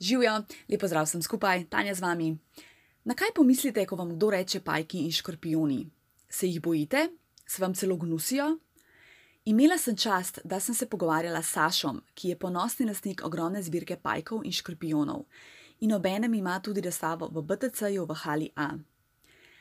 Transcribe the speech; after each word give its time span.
Živijo, 0.00 0.42
lepo 0.68 0.86
zdrav 0.86 1.06
sem 1.06 1.22
skupaj, 1.22 1.64
Tanja 1.70 1.94
z 1.94 2.00
vami. 2.00 2.38
Na 3.04 3.14
kaj 3.14 3.34
pomislite, 3.34 3.86
ko 3.86 3.96
vam 3.96 4.14
kdo 4.16 4.30
reče 4.30 4.60
pajki 4.60 5.04
in 5.04 5.12
škorpioni? 5.12 5.86
Se 6.28 6.46
jih 6.46 6.60
bojite, 6.62 7.08
se 7.46 7.62
vam 7.62 7.74
celo 7.74 7.96
gnusijo? 7.96 8.58
Imela 9.44 9.78
sem 9.78 9.96
čast, 9.96 10.40
da 10.44 10.60
sem 10.60 10.74
se 10.74 10.86
pogovarjala 10.86 11.42
s 11.42 11.52
Sašom, 11.52 12.02
ki 12.14 12.28
je 12.28 12.38
ponosni 12.38 12.86
lastnik 12.86 13.22
ogromne 13.24 13.62
zbirke 13.62 13.96
pajkov 13.96 14.44
in 14.44 14.52
škorpionov 14.52 15.24
in 15.80 15.92
obenem 15.92 16.34
ima 16.34 16.60
tudi 16.60 16.80
razstavo 16.80 17.28
v 17.28 17.42
BTC-ju 17.42 18.06
v 18.06 18.14
Hali 18.14 18.50
A. 18.56 18.68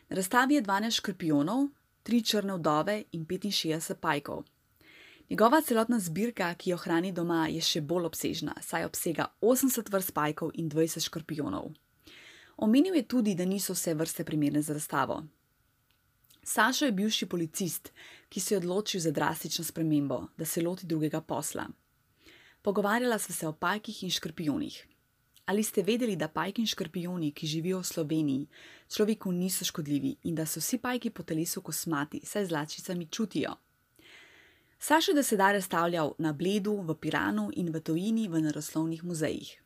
Na 0.09 0.15
razstavi 0.15 0.55
je 0.55 0.63
12 0.63 0.91
škorpionov, 0.91 1.67
3 2.03 2.25
črne 2.25 2.53
vdove 2.53 3.03
in 3.11 3.25
65 3.25 3.93
pajkov. 3.93 4.43
Njegova 5.29 5.61
celotna 5.61 5.99
zbirka, 5.99 6.53
ki 6.53 6.69
jo 6.69 6.77
hrani 6.77 7.09
doma, 7.11 7.47
je 7.49 7.61
še 7.61 7.79
bolj 7.81 8.05
obsežna, 8.11 8.53
saj 8.61 8.85
obsega 8.85 9.25
80 9.41 9.89
vrst 9.89 10.13
pajkov 10.13 10.51
in 10.53 10.69
20 10.69 11.01
škorpionov. 11.07 11.71
Omenil 12.61 12.95
je 12.95 13.07
tudi, 13.09 13.33
da 13.35 13.45
niso 13.45 13.73
vse 13.73 13.95
vrste 13.97 14.23
primerne 14.23 14.61
za 14.61 14.77
razstavo. 14.77 15.23
Sašo 16.45 16.85
je 16.85 16.91
bivši 16.91 17.25
policist, 17.25 17.89
ki 18.29 18.39
se 18.39 18.53
je 18.53 18.59
odločil 18.61 19.01
za 19.01 19.11
drastično 19.11 19.65
spremembo, 19.65 20.27
da 20.37 20.45
se 20.45 20.61
loti 20.61 20.85
drugega 20.85 21.21
posla. 21.21 21.65
Pogovarjala 22.61 23.17
sva 23.19 23.33
se 23.33 23.47
o 23.47 23.53
pajkih 23.53 24.03
in 24.03 24.13
škorpionih. 24.13 24.77
Ali 25.45 25.63
ste 25.63 25.81
vedeli, 25.83 26.15
da 26.15 26.29
pajki 26.29 26.61
in 26.61 26.69
škorpioni, 26.69 27.33
ki 27.33 27.47
živijo 27.47 27.81
v 27.81 27.89
Sloveniji, 27.89 28.47
človeku 28.93 29.31
niso 29.31 29.65
škodljivi 29.65 30.15
in 30.23 30.35
da 30.35 30.45
so 30.45 30.61
vsi 30.61 30.77
pajki 30.77 31.09
po 31.09 31.23
telesu 31.23 31.61
kosmati, 31.61 32.21
saj 32.25 32.45
z 32.45 32.51
lačicami 32.51 33.09
čutijo? 33.09 33.64
Sašo 34.79 35.11
je 35.11 35.15
do 35.15 35.23
sedaj 35.23 35.53
razstavljal 35.53 36.13
na 36.17 36.33
Bledu, 36.33 36.81
v 36.81 36.95
Piranu 36.95 37.49
in 37.53 37.69
v 37.69 37.79
Tojini 37.79 38.27
v 38.27 38.41
naroslovnih 38.41 39.03
muzejih. 39.03 39.61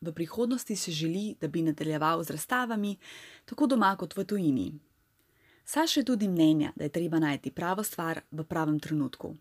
V 0.00 0.12
prihodnosti 0.12 0.76
se 0.76 0.92
želi, 0.92 1.36
da 1.40 1.48
bi 1.48 1.62
nadaljeval 1.62 2.24
z 2.24 2.30
razstavami, 2.30 2.96
tako 3.44 3.66
doma 3.66 3.96
kot 3.96 4.16
v 4.16 4.24
Tojini. 4.24 4.72
Sašo 5.64 6.00
je 6.00 6.04
tudi 6.04 6.28
mnenja, 6.28 6.72
da 6.76 6.84
je 6.84 6.92
treba 6.92 7.18
najti 7.18 7.50
pravo 7.50 7.82
stvar 7.82 8.20
v 8.30 8.44
pravem 8.44 8.80
trenutku. 8.80 9.36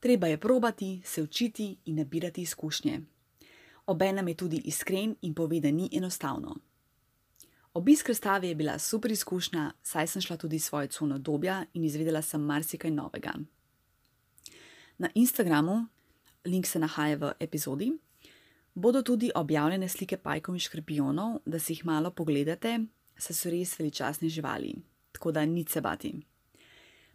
Treba 0.00 0.26
je 0.26 0.40
probati, 0.40 1.00
se 1.04 1.22
učiti 1.22 1.76
in 1.84 1.96
nabirati 1.96 2.42
izkušnje. 2.42 3.00
Obenem 3.86 4.28
je 4.28 4.34
tudi 4.34 4.56
iskren 4.64 5.16
in 5.22 5.34
pove, 5.34 5.60
da 5.60 5.70
ni 5.70 5.88
enostavno. 5.92 6.56
Obisk 7.74 8.08
razstave 8.08 8.48
je 8.48 8.54
bila 8.54 8.78
super 8.78 9.12
izkušnja, 9.12 9.72
saj 9.82 10.06
sem 10.06 10.22
šla 10.22 10.36
tudi 10.36 10.58
svojo 10.58 10.86
cono 10.86 11.18
dobja 11.18 11.64
in 11.74 11.84
izvedela 11.84 12.22
sem 12.22 12.40
marsikaj 12.40 12.90
novega. 12.90 13.32
Na 14.98 15.10
Instagramu, 15.14 15.86
link 16.44 16.66
se 16.66 16.78
nahaja 16.78 17.16
v 17.16 17.32
epizodi, 17.40 17.92
bodo 18.74 19.02
tudi 19.02 19.30
objavljene 19.34 19.88
slike 19.88 20.16
pajkov 20.16 20.54
in 20.54 20.60
škrpionov, 20.60 21.40
da 21.46 21.58
si 21.58 21.72
jih 21.72 21.84
malo 21.84 22.10
pogledate, 22.10 22.78
saj 23.18 23.36
so 23.36 23.52
res 23.52 23.78
veličastne 23.78 24.28
živali, 24.28 24.74
tako 25.12 25.32
da 25.32 25.44
nič 25.44 25.76
se 25.76 25.80
bati. 25.80 26.14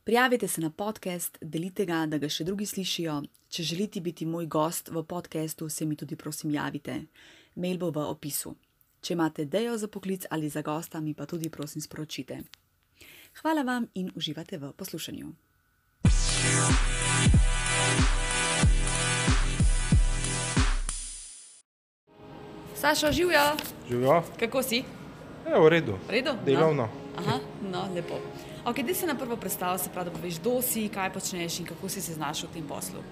Prijavite 0.03 0.47
se 0.47 0.61
na 0.61 0.69
podcast, 0.69 1.37
delite 1.41 1.85
ga, 1.85 2.05
da 2.05 2.17
ga 2.17 2.29
še 2.29 2.43
drugi 2.43 2.65
slišijo. 2.65 3.19
Če 3.49 3.63
želite 3.63 4.01
biti 4.01 4.25
moj 4.25 4.47
gost 4.49 4.89
v 4.89 5.03
podkastu, 5.05 5.69
se 5.69 5.85
mi 5.85 5.95
tudi 5.95 6.15
prosim 6.15 6.51
javite. 6.51 7.03
Mail 7.55 7.77
bo 7.77 7.91
v 7.91 8.07
opisu. 8.09 8.55
Če 9.01 9.13
imate 9.13 9.45
idejo 9.45 9.77
za 9.77 9.87
poklic 9.87 10.25
ali 10.29 10.49
za 10.49 10.61
gosta, 10.61 11.01
mi 11.01 11.13
pa 11.13 11.25
tudi 11.25 11.49
prosim 11.49 11.81
sporočite. 11.81 12.41
Hvala 13.41 13.63
vam 13.63 13.87
in 13.93 14.09
uživate 14.15 14.57
v 14.57 14.73
poslušanju. 14.73 15.33
Saša, 22.81 23.11
živijo, 23.11 23.39
Živijo? 23.89 24.23
kako 24.39 24.63
si? 24.63 24.75
Je 25.49 25.59
v 25.59 25.69
redu. 25.69 25.93
V 26.07 26.11
redu? 26.11 26.31
Delovno. 26.45 26.83
No. 26.83 26.89
Aha, 27.17 27.39
no, 27.71 27.85
lepo. 27.95 28.15
Ok, 28.65 28.79
da 28.79 28.93
se 28.93 29.07
na 29.07 29.15
prvo 29.15 29.35
predstavlja, 29.35 29.77
se 29.77 29.89
pravi, 29.93 30.09
da 30.09 30.15
poveš, 30.15 30.39
kdo 30.39 30.61
si, 30.61 30.87
kaj 30.89 31.13
počneš 31.13 31.59
in 31.59 31.65
kako 31.65 31.89
si 31.89 32.01
se 32.01 32.13
znašel 32.13 32.49
v 32.49 32.53
tem 32.53 32.63
poslu. 32.67 33.03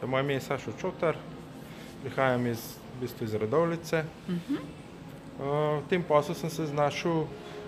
Ja, 0.00 0.06
moje 0.06 0.24
ime 0.24 0.34
je 0.34 0.40
Sašo 0.40 0.72
Čotar, 0.80 1.16
prihajam 2.02 2.46
iz, 2.46 2.58
v 2.96 3.00
bistvu 3.00 3.24
iz 3.24 3.34
Radovlice. 3.34 4.04
Uh 4.28 4.34
-huh. 4.34 4.56
uh, 4.56 5.84
v 5.84 5.88
tem 5.88 6.02
poslu 6.02 6.34
sem 6.34 6.50
se 6.50 6.66
znašel, 6.66 7.12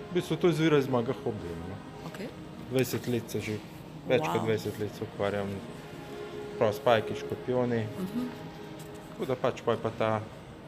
v 0.09 0.13
bistvu 0.13 0.35
to 0.35 0.49
izvira 0.49 0.77
iz 0.77 0.89
mojega 0.89 1.13
hobija. 1.23 1.53
No. 1.69 1.75
Okay. 2.09 2.27
20 2.73 3.13
let 3.13 3.31
se 3.31 3.39
že, 3.39 3.57
več 4.07 4.21
Wow. 4.21 4.33
kot 4.33 4.41
20 4.41 4.79
let 4.79 4.91
se 4.97 5.03
ukvarjam 5.03 5.47
prav 6.57 6.73
s 6.73 6.79
pajki, 6.79 7.15
škorpioni. 7.15 7.85
Uh 7.85 8.01
-huh. 8.01 8.25
Tako 9.11 9.25
da 9.25 9.35
pač 9.35 9.61
pa 9.65 9.71
je 9.71 9.77
pa 9.83 9.89
ta 9.89 10.21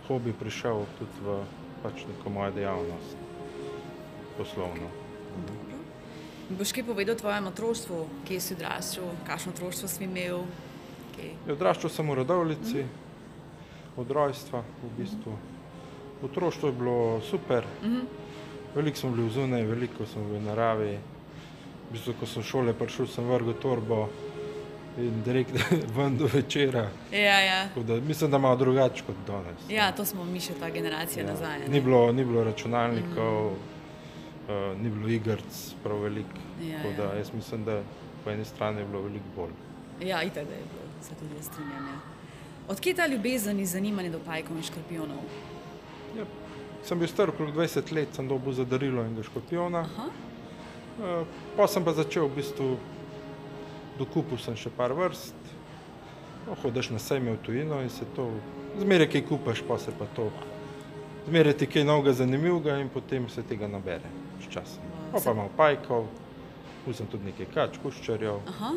hobi 0.10 0.34
prišel 0.34 0.90
tudi 0.98 1.22
v 1.22 1.38
pač 1.86 2.02
neko 2.10 2.30
mojo 2.34 2.52
dejavnost 2.52 3.18
poslovno. 4.38 4.90
Boš 6.50 6.74
kaj 6.74 6.84
povedal 6.84 7.14
o 7.14 7.20
tvojem 7.22 7.48
otroštvu, 7.52 7.98
kje 8.26 8.40
si 8.42 8.56
odraščal, 8.58 9.12
kakšno 9.28 9.54
otroštvo 9.54 9.88
si 9.88 10.04
imel? 10.10 10.42
Kaj? 11.14 11.30
Ja, 11.46 11.54
Odraščal 11.54 11.94
sem 11.94 12.10
v 12.10 12.18
Radovlici, 12.24 12.86
od 14.02 14.10
rojstva 14.10 14.64
v 14.82 14.90
bistvu. 14.98 15.36
Otroštvo 16.26 16.72
je 16.72 16.76
bilo 16.76 16.98
super, 17.22 17.70
veliko 18.74 18.98
smo 18.98 19.14
bili 19.14 19.30
zunaj, 19.30 19.68
veliko 19.70 20.10
smo 20.10 20.26
bili 20.26 20.42
v 20.42 20.48
naravi. 20.50 20.92
V 21.86 21.94
bistvu, 21.94 22.18
ko 22.18 22.26
sem 22.26 22.42
v 22.42 22.50
šole 22.50 22.74
prišel, 22.74 23.08
sem 23.14 23.30
vrgel 23.30 23.54
torbo 23.62 24.08
in 25.00 25.24
direkt 25.24 25.52
ven 25.96 26.18
do 26.18 26.28
večera. 26.28 26.88
Ja, 27.12 27.40
ja. 27.42 27.68
Tako 27.68 27.84
Da, 27.84 27.96
mislim, 27.98 28.32
da 28.32 28.38
malo 28.38 28.56
drugače 28.56 29.04
kot 29.04 29.16
danes. 29.28 29.70
ja, 29.70 29.92
to 29.92 30.06
smo 30.06 30.26
mi 30.26 30.40
še 30.40 30.54
ta 30.54 30.70
generacija 30.70 31.24
Ja. 31.24 31.32
nazaj. 31.32 31.68
Ni, 31.68 31.82
bilo, 31.82 32.12
ni 32.12 32.26
bilo 32.26 32.44
računalnikov, 32.44 33.48
uh, 33.48 33.56
ni 34.78 34.90
bilo 34.90 35.08
igrc 35.10 35.52
prav 35.84 36.00
veliko. 36.00 36.38
Ja, 36.62 36.78
Tako 36.78 36.94
da 36.98 37.04
ja. 37.04 37.14
jaz 37.16 37.34
mislim, 37.34 37.66
da 37.66 37.82
po 38.24 38.32
eni 38.32 38.46
strani 38.46 38.80
je 38.80 38.86
bilo 38.86 39.02
veliko 39.02 39.26
bolj. 39.36 39.56
Ja, 40.02 40.24
itak 40.24 40.46
da 40.46 40.54
je 40.54 40.64
bilo, 40.66 40.86
se 41.02 41.16
tudi 41.16 41.36
jaz 41.36 41.46
strinjam. 41.46 41.88
Ja. 41.88 42.00
Odkje 42.68 42.94
ta 42.94 43.08
ljubezen 43.08 43.60
in 43.60 43.66
zanimanje 43.68 44.10
do 44.10 44.20
pajkov 44.20 44.58
in 44.58 44.64
škorpionov? 44.64 45.24
Ja, 46.18 46.26
sem 46.84 47.00
bil 47.00 47.08
star 47.08 47.30
okrog 47.30 47.50
20 47.52 47.92
let, 47.92 48.08
sem 48.14 48.28
dobil 48.28 48.54
za 48.54 48.64
darilo 48.64 49.04
enega 49.04 49.24
škorpiona. 49.24 49.80
Aha. 49.82 50.08
Uh, 51.00 51.26
pa 51.58 51.68
sem 51.68 51.84
pa 51.84 51.94
začel 51.94 52.28
v 52.28 52.36
bistvu, 52.36 52.78
dokupil 54.00 54.40
sem 54.42 54.56
še 54.56 54.72
par 54.74 54.94
vrst. 54.96 55.36
No, 56.48 56.56
hodiš 56.64 56.90
na 56.96 57.00
sejme 57.00 57.36
v 57.36 57.42
tujino 57.46 57.82
in 57.84 57.92
se 57.92 58.08
to, 58.16 58.30
zmeraj 58.80 59.10
kaj 59.12 59.26
kupaš, 59.28 59.62
pa 59.68 59.78
se 59.78 59.92
pa 59.92 60.08
to, 60.16 60.30
zmeraj 61.28 61.58
ti 61.60 61.68
kaj 61.68 61.86
novega 61.86 62.14
zanimivega 62.14 62.80
in 62.80 62.90
potem 62.90 63.28
se 63.30 63.44
tega 63.44 63.68
nabere 63.68 64.10
s 64.42 64.48
časom. 64.50 64.88
Pa, 65.12 65.20
pa 65.20 65.34
malo 65.34 65.52
pajkov, 65.58 66.08
sem 66.94 67.06
tudi 67.06 67.30
nekaj 67.30 67.52
kač, 67.54 67.78
kuščarjev, 67.84 68.40
Aha. 68.50 68.72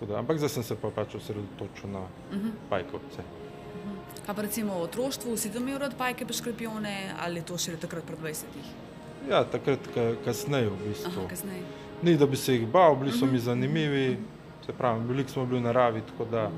da, 0.00 0.18
ampak 0.18 0.40
zdaj 0.40 0.56
sem 0.56 0.66
se 0.66 0.74
pa 0.74 0.90
pač 0.90 1.14
osredotočil 1.14 1.92
na 1.92 2.06
pajkovce. 2.72 3.22
Kaj 4.26 4.34
pa 4.34 4.42
recimo 4.42 4.80
v 4.80 4.88
otroštvu, 4.88 5.36
si 5.38 5.52
tam 5.54 5.68
imel 5.68 5.78
rad 5.82 5.94
pajke 5.98 6.26
pa 6.26 6.34
škorpione 6.34 7.14
ali 7.22 7.42
to 7.46 7.58
šele 7.58 7.78
takrat 7.82 8.06
pred 8.06 8.18
20-ih? 8.18 8.72
Ja, 9.30 9.44
takrat 9.44 9.84
ka, 9.94 10.16
kasneje 10.24 10.70
v 10.70 10.74
Aha, 10.74 10.86
bistvu. 10.88 11.28
kasneje. 11.30 11.62
Ni, 12.02 12.16
da 12.16 12.26
bi 12.26 12.36
se 12.36 12.54
jih 12.54 12.66
bal, 12.66 12.96
bili 12.96 13.12
so 13.12 13.26
mi 13.26 13.38
zanimivi, 13.38 14.18
se 14.66 14.72
pravi, 14.72 15.04
veliko 15.06 15.30
smo 15.30 15.46
bili 15.46 15.60
v 15.60 15.64
naravi, 15.64 16.00
tako 16.00 16.24
da 16.24 16.50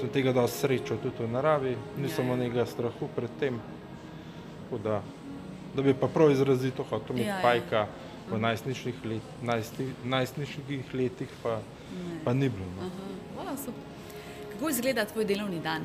sem 0.00 0.08
tega 0.08 0.32
dal 0.32 0.48
srečo 0.48 0.96
tudi 0.96 1.20
v 1.20 1.28
naravi, 1.28 1.76
nisem 1.98 2.24
Ja, 2.24 2.28
ja. 2.28 2.34
imel 2.34 2.46
nekega 2.46 2.66
strahu 2.66 3.08
pred 3.16 3.30
tem. 3.40 3.60
Tako 4.64 4.82
da, 4.82 5.02
da 5.74 5.82
bi 5.82 5.94
pa 5.94 6.08
prav 6.08 6.30
izrazito 6.30 6.82
hotel 6.82 7.16
imeti 7.16 7.28
Ja, 7.28 7.36
ja. 7.36 7.42
pajka 7.42 7.86
v 8.30 8.38
najstniških, 8.38 9.04
let, 9.04 9.22
najsti, 9.42 9.86
najstniških 10.04 10.94
letih, 10.94 11.28
pa, 11.42 11.58
pa 12.24 12.32
ni 12.32 12.48
bilo. 12.48 12.64
No. 12.76 12.88
Aha. 13.36 13.52
Wow. 13.56 13.72
Kako 14.52 14.68
izgleda 14.68 15.04
tvoj 15.04 15.24
delovni 15.24 15.60
dan? 15.60 15.84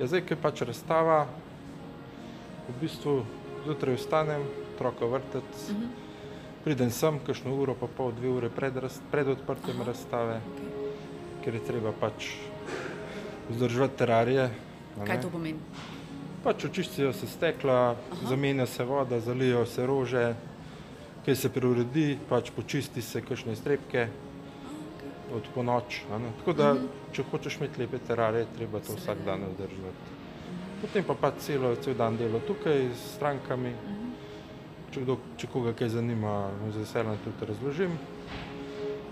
Ja, 0.00 0.06
zdaj, 0.06 0.26
ker 0.28 0.36
pač 0.36 0.60
razstava, 0.60 1.22
v 2.68 2.74
bistvu 2.80 3.22
zjutraj 3.64 3.96
vstanem, 3.96 4.42
otroka 4.74 5.06
vrtec, 5.06 5.70
uh 5.70 5.72
Mhm. 5.72 5.82
-huh. 5.82 6.05
Pridem 6.66 6.90
sem, 6.90 7.20
kakšno 7.22 7.54
uro, 7.54 7.76
pa 7.78 7.86
pol, 7.86 8.10
dve 8.10 8.32
ure 8.34 8.50
pred, 8.50 8.74
raz, 8.82 8.98
pred 9.14 9.28
odprtjem 9.30 9.78
Aha. 9.78 9.86
razstave. 9.86 10.40
Okay. 10.42 10.86
ker 11.46 11.54
je 11.54 11.62
treba 11.62 11.92
pač 11.94 12.32
vzdrževati 13.46 13.94
terarije. 13.94 14.48
Kaj 15.06 15.20
to 15.22 15.28
pomeni? 15.30 15.60
Pač 16.42 16.64
očistijo 16.66 17.12
se 17.14 17.28
stekla, 17.30 17.94
zamenja 18.26 18.66
se 18.66 18.84
voda, 18.84 19.20
zalijo 19.22 19.62
se 19.66 19.86
rože, 19.86 20.24
kaj 21.22 21.36
se 21.38 21.50
preuredi, 21.54 22.18
pač 22.28 22.50
počisti 22.50 23.02
se 23.02 23.22
kakšne 23.22 23.54
iztrebke 23.54 24.08
od 25.38 25.46
ponoč. 25.54 26.02
a 26.10 26.18
ne. 26.18 26.32
Tako 26.40 26.56
da, 26.58 26.74
če 27.14 27.22
hočeš 27.30 27.60
imeti 27.60 27.84
lepe 27.84 28.02
terarije, 28.02 28.42
je 28.42 28.54
treba 28.56 28.82
to 28.82 28.98
vsak 28.98 29.22
dan 29.22 29.46
vzdrževati. 29.52 30.18
Potem 30.82 31.06
pa 31.06 31.14
pač 31.14 31.46
celo, 31.46 31.76
cel 31.78 31.94
dan 31.94 32.18
delo 32.18 32.42
tukaj 32.42 32.90
s 32.90 33.14
strankami. 33.14 33.70
Če, 34.90 35.00
kdo, 35.00 35.16
če 35.36 35.46
koga 35.46 35.72
kaj 35.72 35.88
zanima, 35.90 36.32
mu 36.56 36.72
z 36.72 36.78
veseljem 36.78 37.18
tudi 37.18 37.46
razložim. 37.46 37.96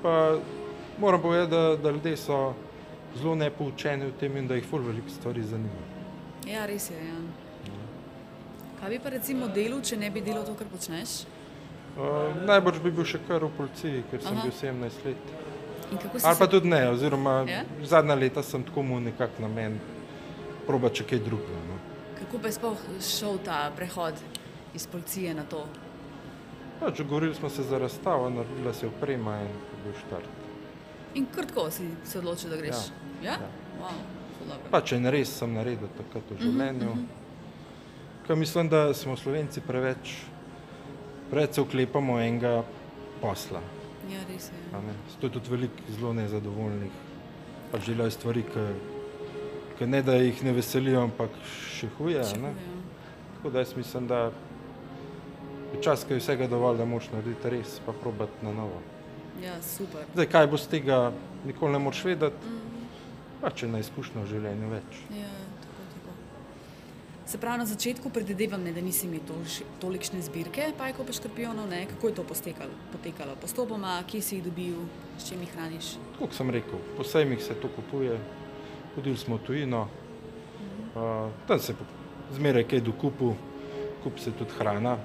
Pa 0.03 0.39
moram 0.99 1.21
povedati, 1.21 1.51
da, 1.51 1.77
da 1.79 1.91
ljudje 1.91 2.17
so 2.17 2.55
zelo 3.15 3.35
nepoučeni 3.35 4.07
v 4.07 4.15
tem 4.15 4.37
in 4.37 4.47
da 4.47 4.55
jih 4.55 4.65
ful 4.65 4.81
veliko 4.81 5.11
stvari 5.11 5.43
zanima. 5.45 5.83
Ja, 6.47 6.67
res 6.67 6.91
je. 6.91 6.99
Ja. 6.99 7.19
Kaj 8.81 8.91
bi 8.91 8.99
pa 8.99 9.09
recimo 9.11 9.49
delal, 9.49 9.81
če 9.83 9.97
ne 9.97 10.11
bi 10.11 10.21
delal 10.21 10.45
to, 10.45 10.55
kar 10.55 10.67
počneš? 10.67 11.25
Uh, 11.95 12.35
najbrž 12.45 12.81
bi 12.81 12.91
bil 12.91 13.07
še 13.07 13.21
kar 13.23 13.41
v 13.41 13.53
policiji, 13.55 14.03
ker 14.11 14.21
sem 14.21 14.33
Aha. 14.33 14.43
bil 14.43 14.53
17 14.53 15.05
let. 15.05 15.35
Ali 15.95 16.21
pa 16.21 16.35
se- 16.35 16.51
tudi 16.51 16.67
ne, 16.67 16.89
oziroma 16.91 17.45
Ja? 17.47 17.63
zadnja 17.85 18.15
leta 18.15 18.43
sem 18.43 18.63
tako 18.63 18.83
mu 18.83 19.01
nekako 19.01 19.43
namen 19.43 19.79
proba 20.67 20.89
če 20.91 21.05
kaj 21.05 21.21
drugega. 21.21 21.61
No. 21.65 21.77
Kako 22.19 22.39
pa 22.39 22.49
je 22.49 22.53
sploh 22.53 22.79
šel 23.01 23.39
ta 23.39 23.71
prehod 23.71 24.19
iz 24.75 24.87
policije 24.87 25.35
na 25.35 25.45
to? 25.45 25.65
Pač, 26.81 27.01
govorili 27.01 27.35
smo 27.35 27.49
se 27.49 27.63
za 27.63 27.79
razstavo, 27.79 28.31
naredila 28.31 28.73
se 28.75 28.87
je 28.87 28.91
oprema 28.91 29.41
in 29.41 29.49
bil 29.85 29.93
štart. 29.99 30.29
In 31.15 31.27
krtko 31.27 31.71
si 31.71 31.89
se 32.05 32.19
odločil, 32.19 32.51
da 32.51 32.57
greš. 32.57 32.77
Ja? 33.23 33.31
Ja. 33.31 33.39
Wow, 33.81 33.95
ful 34.33 34.47
dobro. 34.49 34.71
Pač 34.71 34.93
en 34.93 35.07
res 35.07 35.31
sem 35.31 35.55
naredil 35.55 35.89
takrat 35.89 36.25
Mhm, 36.25 36.35
v 36.35 36.43
življenju. 36.43 36.97
Ker 38.27 38.37
mislim, 38.37 38.69
da 38.69 38.95
smo 38.95 39.17
Slovenci 39.17 39.61
preveč, 39.61 40.15
preveč 41.31 41.55
se 41.55 41.61
oklepamo 41.61 42.19
enega 42.19 42.65
posla. 43.21 43.61
Ja, 44.05 44.21
res 44.29 44.49
je. 44.49 44.59
a 44.73 44.81
ne. 44.81 44.93
Zato 45.11 45.27
je 45.27 45.33
tudi 45.33 45.51
veliko 45.51 45.75
zelo 45.91 46.13
nezadovoljnih. 46.13 46.91
Pač 47.73 47.87
delajo 47.87 48.11
stvari, 48.11 48.43
ki 49.79 49.87
ne 49.87 50.03
da 50.03 50.15
jih 50.15 50.45
ne 50.45 50.53
veselijo, 50.53 51.01
ampak 51.03 51.31
še 51.71 51.81
Če 51.81 51.87
ne. 51.87 51.93
huje, 51.99 52.19
ja. 52.19 52.51
Tako 53.37 53.51
da 53.51 53.59
jaz 53.59 53.77
mislim, 53.77 54.07
da 54.07 54.31
je 55.75 55.83
čas, 55.83 56.05
ki 56.05 56.13
je 56.13 56.21
vsega 56.21 56.47
dovolj, 56.47 56.79
da 56.79 56.85
moš 56.87 57.11
narediti 57.11 57.51
res, 57.51 57.81
pa 57.83 57.93
probati 57.95 58.43
na 58.43 58.53
novo. 58.53 58.81
Ja, 59.37 59.57
super. 59.61 60.07
Zdaj, 60.13 60.27
kaj 60.29 60.47
bo 60.47 60.57
z 60.57 60.69
tega, 60.69 60.99
nikoli 61.45 61.73
ne 61.73 61.79
moreš 61.81 62.05
vedeti, 62.05 62.47
Mm, 62.47 62.61
pa 63.41 63.51
če 63.51 63.67
na 63.69 63.79
izkušnjo 63.79 64.23
v 64.23 64.27
življenju 64.27 64.69
več. 64.71 65.01
ja, 65.13 65.29
tako, 65.59 65.83
tako. 65.91 66.13
Se 67.27 67.39
pravi, 67.39 67.59
na 67.59 67.67
začetku 67.67 68.11
predvidevam, 68.11 68.63
ne, 68.63 68.73
da 68.73 68.81
nisi 68.81 69.07
imel 69.07 69.21
tolš- 69.23 69.65
tolikšne 69.81 70.23
zbirke 70.23 70.73
pajkov 70.79 71.07
pa 71.07 71.13
škorpionov, 71.13 71.69
ne? 71.69 71.87
kako 71.87 72.09
je 72.09 72.15
to 72.15 72.25
potekalo? 72.25 72.71
potekalo? 72.93 73.35
Postopoma, 73.37 74.03
kje 74.05 74.23
si 74.23 74.37
jih 74.37 74.45
dobil, 74.45 74.77
s 75.19 75.29
čim 75.29 75.41
jih 75.41 75.51
hraniš? 75.51 75.97
Kot 76.19 76.33
sem 76.33 76.51
rekel, 76.51 76.79
po 76.97 77.05
sejmih 77.05 77.43
se 77.43 77.55
to 77.55 77.69
kupuje, 77.71 78.17
hodili 78.95 79.17
smo 79.17 79.39
tujino, 79.39 79.89
uh, 80.95 81.03
tam 81.45 81.59
se 81.59 81.75
zmeraj 82.33 82.65
kaj 82.65 82.81
dokupu, 82.83 83.35
kup 84.03 84.19
se 84.19 84.31
tudi 84.33 84.51
hrana. 84.53 84.97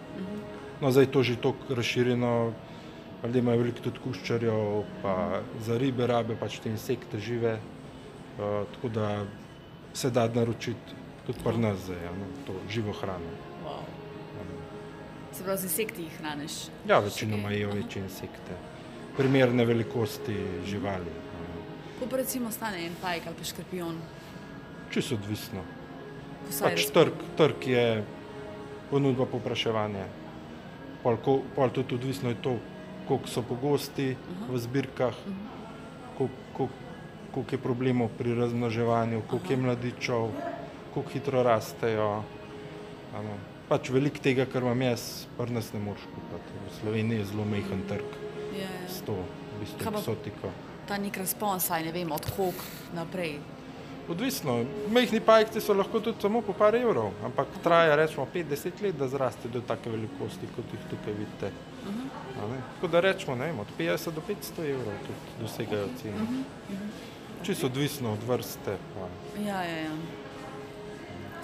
No, 0.81 0.91
zdaj 0.91 1.03
je 1.03 1.11
to 1.11 1.23
že 1.23 1.35
tako 1.35 1.75
razširjeno, 1.75 2.53
ljudje 3.23 3.39
imajo 3.39 3.59
veliko 3.59 3.83
tudi 3.83 3.99
kuščarjev, 3.99 4.83
pa 5.01 5.41
za 5.59 5.77
ribe 5.77 6.07
rabe 6.07 6.37
pač 6.39 6.59
te 6.63 6.71
insekte 6.71 7.19
žive, 7.19 7.57
uh, 7.59 8.63
tako 8.75 8.89
da 8.89 9.25
se 9.93 10.09
da 10.09 10.27
naročiti 10.27 10.95
tudi 11.25 11.43
pri 11.43 11.57
nas 11.57 11.79
zdaj, 11.85 12.03
ja, 12.03 12.11
no, 12.11 12.27
to 12.47 12.53
živo 12.69 12.93
hrano. 12.93 13.33
Wow. 13.65 13.83
Se 15.31 15.43
pravi, 15.43 15.57
z 15.57 15.63
insekti 15.63 16.01
jih 16.01 16.15
hraniš. 16.17 16.53
Ja, 16.87 16.99
večinoma 16.99 17.51
jejo 17.51 17.69
večje 17.75 18.01
insekte, 18.03 18.55
primerne 19.17 19.65
velikosti 19.65 20.35
živali. 20.65 21.11
ja. 21.11 21.59
Kako 21.99 22.09
pa 22.11 22.17
recimo 22.17 22.51
stane 22.51 22.85
en 22.85 22.95
pajk 23.01 23.27
ali 23.27 23.35
pa 23.35 23.43
škorpion? 23.43 23.99
Čisto 24.91 25.15
odvisno. 25.15 25.61
Vsaj 26.49 26.71
Pač 26.71 26.87
trg, 26.93 27.13
trg 27.37 27.67
je 27.67 28.03
ponudba, 28.89 29.25
popraševanje. 29.25 30.07
Pol, 30.99 31.17
ko, 31.17 31.41
pol 31.55 31.69
tudi 31.69 31.95
odvisno 31.95 32.29
je 32.29 32.35
to, 32.37 32.57
koliko 33.07 33.27
so 33.27 33.41
pogosti 33.41 34.15
v 34.49 34.57
zbirkah, 34.57 35.15
koliko, 36.17 36.35
koliko, 36.53 36.75
koliko 37.31 37.51
je 37.51 37.59
problemov 37.59 38.09
pri 38.11 38.35
razmnoževanju, 38.35 39.21
koliko 39.21 39.53
je 39.53 39.57
mladičev, 39.57 40.27
koliko 40.93 41.11
hitro 41.11 41.43
rastejo. 41.43 42.23
a 43.09 43.21
ne. 43.21 43.37
Pač 43.67 43.89
veliko 43.89 44.17
tega, 44.17 44.45
kar 44.45 44.61
imam 44.61 44.81
jaz, 44.81 45.03
pri 45.37 45.51
nas 45.51 45.73
ne 45.73 45.79
moreš 45.79 46.01
kupiti. 46.05 46.29
V 46.59 46.73
Sloveniji 46.75 47.19
je 47.19 47.25
zelo 47.25 47.45
majhen 47.45 47.81
trg 47.87 48.05
Ja, 48.51 48.65
ja. 48.65 48.87
s 48.89 49.01
to 49.01 49.13
v 49.13 49.59
bistvu 49.59 49.85
pa- 49.85 49.97
eksotiko. 49.99 50.49
Ta 50.87 50.97
nek 50.97 51.17
razpon, 51.17 51.59
saj 51.59 51.83
ne 51.83 51.91
vem, 51.91 52.11
od 52.11 52.25
kok 52.27 52.57
naprej. 52.93 53.37
Odvisno. 54.09 54.65
Majhni 54.89 55.19
pajki 55.21 55.61
so 55.61 55.73
lahko 55.73 55.99
tudi 55.99 56.21
samo 56.21 56.41
po 56.41 56.53
par 56.53 56.75
evrov, 56.75 57.11
ampak 57.25 57.47
traja 57.63 57.95
rečemo 57.95 58.27
5-10 58.33 58.81
let, 58.83 58.95
da 58.97 59.07
zraste 59.07 59.49
do 59.53 59.61
take 59.61 59.89
velikosti, 59.89 60.49
kot 60.55 60.73
jih 60.73 60.87
tukaj 60.89 61.13
vidite. 61.13 61.51
A 62.39 62.47
ne? 62.49 62.61
Tako 62.75 62.87
da 62.87 62.99
rečemo, 62.99 63.35
ne 63.35 63.45
vem, 63.51 63.59
od 63.59 63.67
50 63.79 64.11
do 64.11 64.21
500 64.27 64.65
evrov 64.71 64.97
tudi 65.05 65.37
dosegajo 65.41 65.87
cene. 66.01 66.43
Čisto 67.43 67.65
odvisno 67.69 68.13
od 68.13 68.23
vrste. 68.27 68.77
Pa. 68.95 69.07
Ja, 69.41 69.63
ja, 69.63 69.77
ja. 69.77 69.91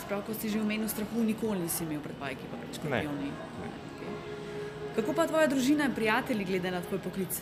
Sprav, 0.02 0.22
ko 0.26 0.34
si 0.34 0.50
že 0.50 0.62
omenil 0.62 0.90
strahu, 0.90 1.24
nikoli 1.24 1.60
nisi 1.60 1.84
imel 1.84 2.02
pred 2.02 2.18
pajki, 2.20 2.50
pa 2.52 2.58
pred 2.58 2.76
škorpioni. 2.76 3.30
ne. 3.30 3.32
Okay. 3.32 3.86
Kako 4.96 5.14
pa 5.14 5.28
tvoja 5.28 5.48
družina 5.48 5.86
in 5.86 5.94
prijatelji 5.94 6.46
glede 6.46 6.72
na 6.72 6.82
tvoj 6.82 7.00
poklic? 7.00 7.42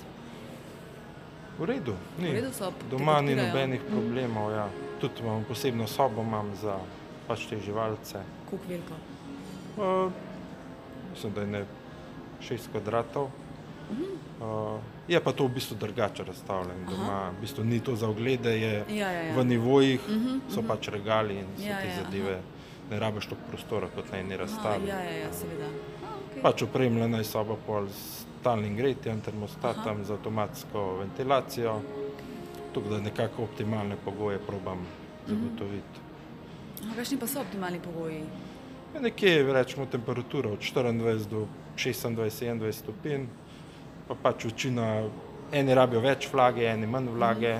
V 1.60 1.66
redu, 1.66 1.96
ni. 2.20 2.30
V 2.30 2.34
redu 2.34 2.54
so, 2.54 2.72
Doma 2.90 3.22
ni 3.22 3.36
nobenih 3.36 3.82
problemov. 3.90 4.52
Ja. 4.52 4.70
Tudi 5.04 5.20
imam 5.20 5.44
posebno 5.44 5.88
sobo 5.88 6.22
imam 6.22 6.56
za 6.56 6.78
pač 7.28 7.46
te 7.50 7.58
živalce. 7.60 8.22
Koliko 8.50 8.68
veliko? 8.70 8.94
Uh, 9.78 10.12
mislim, 11.12 11.34
da 11.34 11.42
je 11.42 11.48
ne 11.48 11.66
6 12.42 12.70
kvadratov. 12.72 13.24
Uh, 13.24 14.80
je 15.08 15.20
pa 15.20 15.32
to 15.32 15.44
v 15.46 15.50
bistvu 15.50 15.76
drugače 15.80 16.24
razstavljeno. 16.24 16.88
Doma 16.90 17.30
v 17.30 17.42
bistvu 17.42 17.64
ni 17.64 17.80
to 17.80 17.96
za 17.96 18.08
oglede, 18.10 18.56
je 18.60 18.86
Ja, 18.90 19.12
ja, 19.12 19.22
ja. 19.22 19.36
v 19.36 19.46
nivojih, 19.46 20.00
Mhm, 20.08 20.16
uh 20.16 20.24
-huh, 20.24 20.40
so 20.50 20.60
uh 20.60 20.66
-huh. 20.66 20.68
pač 20.68 20.88
regali 20.88 21.36
in 21.36 21.48
so 21.58 21.64
Ja, 21.68 21.78
te 21.82 21.88
ja, 21.88 21.96
zadeve. 22.04 22.40
Ne 22.92 23.00
rabiš 23.00 23.26
toliko 23.26 23.48
prostora 23.50 23.88
kot 23.96 24.12
na 24.12 24.18
eni 24.18 24.34
Aha, 24.34 24.44
razstavi. 24.44 24.88
ja, 24.88 25.00
ja, 25.00 25.18
ja, 25.18 25.34
seveda. 25.34 25.66
A, 25.66 26.08
okay. 26.36 26.42
Pač 26.42 26.62
opremljena 26.62 27.18
je 27.18 27.24
soba 27.24 27.56
pol 27.68 27.88
s 27.88 28.26
stalnim 28.40 28.76
gretjem, 28.76 29.22
termostatom, 29.22 30.06
z 30.06 30.12
avtomatsko 30.12 30.98
ventilacijo, 31.00 31.82
tako 32.74 32.90
da 32.90 33.00
nekako 33.00 33.44
optimalne 33.44 33.96
pogoje 34.06 34.40
probam 34.48 34.86
zagotoviti. 35.28 36.02
A, 36.92 36.96
Kakšni 36.96 37.18
pa 37.20 37.28
so 37.28 37.42
optimalni 37.42 37.80
pogoji? 37.80 38.24
Je 38.94 39.02
Nekje 39.02 39.54
rečemo 39.54 39.86
temperatura 39.86 40.50
od 40.50 40.60
24 40.60 41.28
do 41.30 41.48
26-27 41.78 42.72
stopinj, 42.72 43.26
pa 44.08 44.16
pač 44.16 44.46
večina, 44.46 45.08
eni 45.52 45.74
rabijo 45.74 46.02
več 46.02 46.28
vlage, 46.34 46.66
eni 46.70 46.88
manj 46.88 47.10
vlage. 47.10 47.56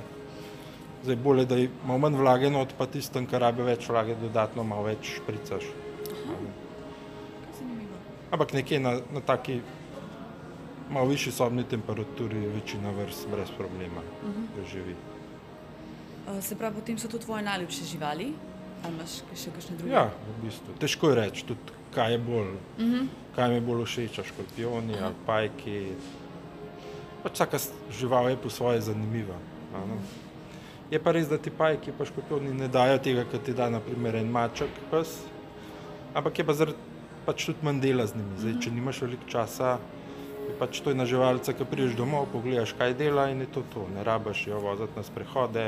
Zdaj 1.04 1.16
bolje, 1.16 1.46
da 1.46 1.58
ima 1.58 1.98
manj 1.98 2.20
vlage, 2.20 2.50
not 2.50 2.76
pa 2.78 2.86
tistem, 2.86 3.26
ki 3.28 3.40
rabijo 3.40 3.66
več 3.66 3.90
vlage, 3.90 4.16
dodatno 4.22 4.64
malo 4.64 4.86
več 4.88 5.16
špricaš. 5.18 5.66
Ampak 8.32 8.54
nekje 8.54 8.80
na, 8.80 8.98
na 9.14 9.22
taki 9.22 9.62
malo 10.90 11.08
višji 11.08 11.32
sobni 11.32 11.64
temperaturi 11.64 12.48
večina 12.48 12.92
vrst 12.92 13.28
brez 13.32 13.50
problema, 13.58 14.02
da 14.56 14.66
živi. 14.72 14.96
A, 16.28 16.42
Se 16.42 16.56
pravi, 16.56 16.76
potem 16.76 16.98
so 16.98 17.08
to 17.08 17.18
tvoje 17.18 17.44
najljubše 17.44 17.86
živali? 17.86 18.34
Ali 18.84 18.96
imaš 18.96 19.22
še 19.36 19.52
kakšne 19.56 19.78
druge? 19.78 19.94
Ja, 19.94 20.10
v 20.12 20.46
bistvu. 20.46 20.76
Težko 20.80 21.10
je 21.10 21.16
reči, 21.16 21.46
tudi 21.48 21.80
kaj 21.96 22.12
je 22.12 22.18
bolj, 22.18 22.52
uh 22.52 22.84
-huh. 22.84 23.08
kaj 23.36 23.50
mi 23.50 23.56
je 23.56 23.62
bolj 23.62 23.86
všeč, 23.86 24.20
škorpioni 24.28 25.00
ali 25.02 25.16
pajki. 25.26 25.94
Pač 27.24 27.34
vsaka 27.34 27.58
žival 28.00 28.30
je 28.30 28.38
po 28.38 28.50
svoje 28.50 28.82
zanimiva. 28.82 29.36
a 29.74 29.86
ne. 29.86 29.98
Je 30.92 31.00
pa 31.00 31.12
res, 31.12 31.28
da 31.30 31.38
ti 31.38 31.50
pajki 31.50 31.92
pa 31.98 32.06
škorpioni 32.06 32.54
ne 32.54 32.68
dajo 32.68 32.98
tega, 32.98 33.24
kar 33.32 33.40
ti 33.40 33.54
da 33.54 33.70
naprimer 33.70 34.16
en 34.16 34.28
maček 34.32 34.70
pes, 34.92 35.08
ampak 36.14 36.40
je 36.40 36.46
pa 36.46 36.54
zaradi 36.54 36.78
pač 37.26 37.46
tudi 37.46 37.58
manj 37.62 37.80
dela 37.80 38.06
z 38.08 38.16
njimi. 38.16 38.38
Zdaj, 38.38 38.60
če 38.62 38.72
nimaš 38.72 39.02
veliko 39.02 39.24
časa, 39.28 39.78
je 40.44 40.56
pač 40.60 40.82
to 40.82 40.92
ena 40.92 41.06
živalca, 41.06 41.54
ki 41.54 41.66
prideš 41.66 41.96
domov, 41.96 42.28
pogledaš, 42.32 42.74
kaj 42.74 42.94
dela 42.94 43.30
in 43.30 43.42
je 43.42 43.48
to 43.48 43.64
to. 43.74 43.88
Ne 43.90 44.04
rabiš 44.04 44.48
jo 44.48 44.60
voziti 44.60 44.94
na 44.96 45.04
sprehode. 45.04 45.66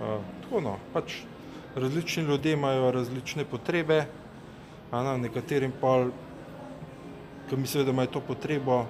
Uh, 0.00 0.18
tako 0.42 0.60
no, 0.60 0.72
pač 0.92 1.20
različni 1.76 2.24
ljudje 2.24 2.52
imajo 2.52 2.90
različne 2.90 3.44
potrebe, 3.44 4.04
a 4.90 5.02
ne, 5.02 5.18
nekaterim 5.18 5.72
pa, 5.80 6.06
ki 7.48 7.56
mislijo, 7.56 7.84
da 7.84 7.90
imajo 7.90 8.06
to 8.08 8.20
potrebo, 8.22 8.82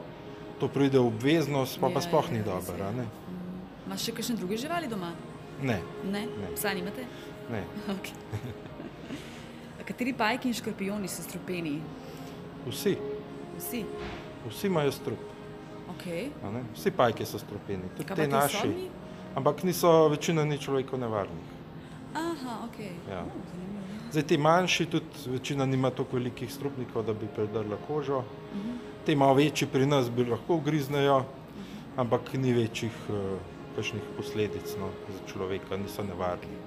to 0.59 0.69
pride 0.69 0.99
v 0.99 1.07
obveznost, 1.07 1.81
pa, 1.81 1.89
Ja, 1.89 1.95
pa 1.95 2.01
sploh 2.01 2.27
ja, 2.27 2.33
ni 2.33 2.39
res 2.39 2.47
dobro. 2.47 2.85
je. 2.85 2.93
Ne? 2.95 3.07
Imaš 3.87 4.05
še 4.05 4.13
kakšne 4.13 4.37
druge 4.37 4.57
živali 4.57 4.87
doma? 4.87 5.13
Ne, 5.61 5.79
Ne, 6.05 6.27
Ne. 6.27 6.49
psa 6.55 6.73
nimate? 6.73 7.05
ne. 7.51 7.63
Okay. 7.93 8.15
Kateri 9.85 10.13
pajki 10.15 10.49
in 10.49 10.55
škorpioni 10.55 11.09
so 11.09 11.23
strupeni? 11.23 11.81
Vsi, 12.67 12.97
Vsi. 13.59 13.85
Vsi 14.51 14.67
imajo 14.67 14.93
strup. 14.93 15.19
Okay. 15.95 16.31
Vsi 16.75 16.91
pajki 16.91 17.27
so 17.27 17.39
strupeni, 17.39 17.89
tudi 17.97 18.09
Kaj 18.09 18.17
ti 18.17 18.29
naši. 18.31 18.57
sobni? 18.57 18.89
Ampak 19.35 19.63
niso 19.63 20.09
večina 20.09 20.45
ni 20.45 20.59
človeku 20.59 20.97
nevarnih. 20.97 21.53
Aha, 22.15 22.65
ok. 22.67 22.79
Ja. 23.11 23.25
Zanimivo. 23.25 23.83
Zdaj 24.13 24.23
ti 24.23 24.39
manjši, 24.39 24.87
tudi 24.87 25.07
večina 25.27 25.67
nima 25.67 25.91
toliko 25.91 26.17
velikih 26.17 26.53
strupnikov, 26.53 27.07
da 27.07 27.13
bi 27.13 27.27
predrla 27.35 27.77
kožo. 27.87 28.23
Te 29.07 29.17
malo 29.17 29.35
večji 29.35 29.69
pri 29.73 29.87
nas 29.87 30.11
bi 30.11 30.25
lahko 30.25 30.55
ugriznejo, 30.55 31.25
ampak 31.97 32.35
ni 32.35 32.53
večjih 32.53 32.93
uh, 33.09 33.39
kakšnih 33.77 34.03
posledic 34.17 34.77
no, 34.81 34.91
za 35.09 35.33
človeka, 35.33 35.77
niso 35.77 36.05
nevarni. 36.05 36.61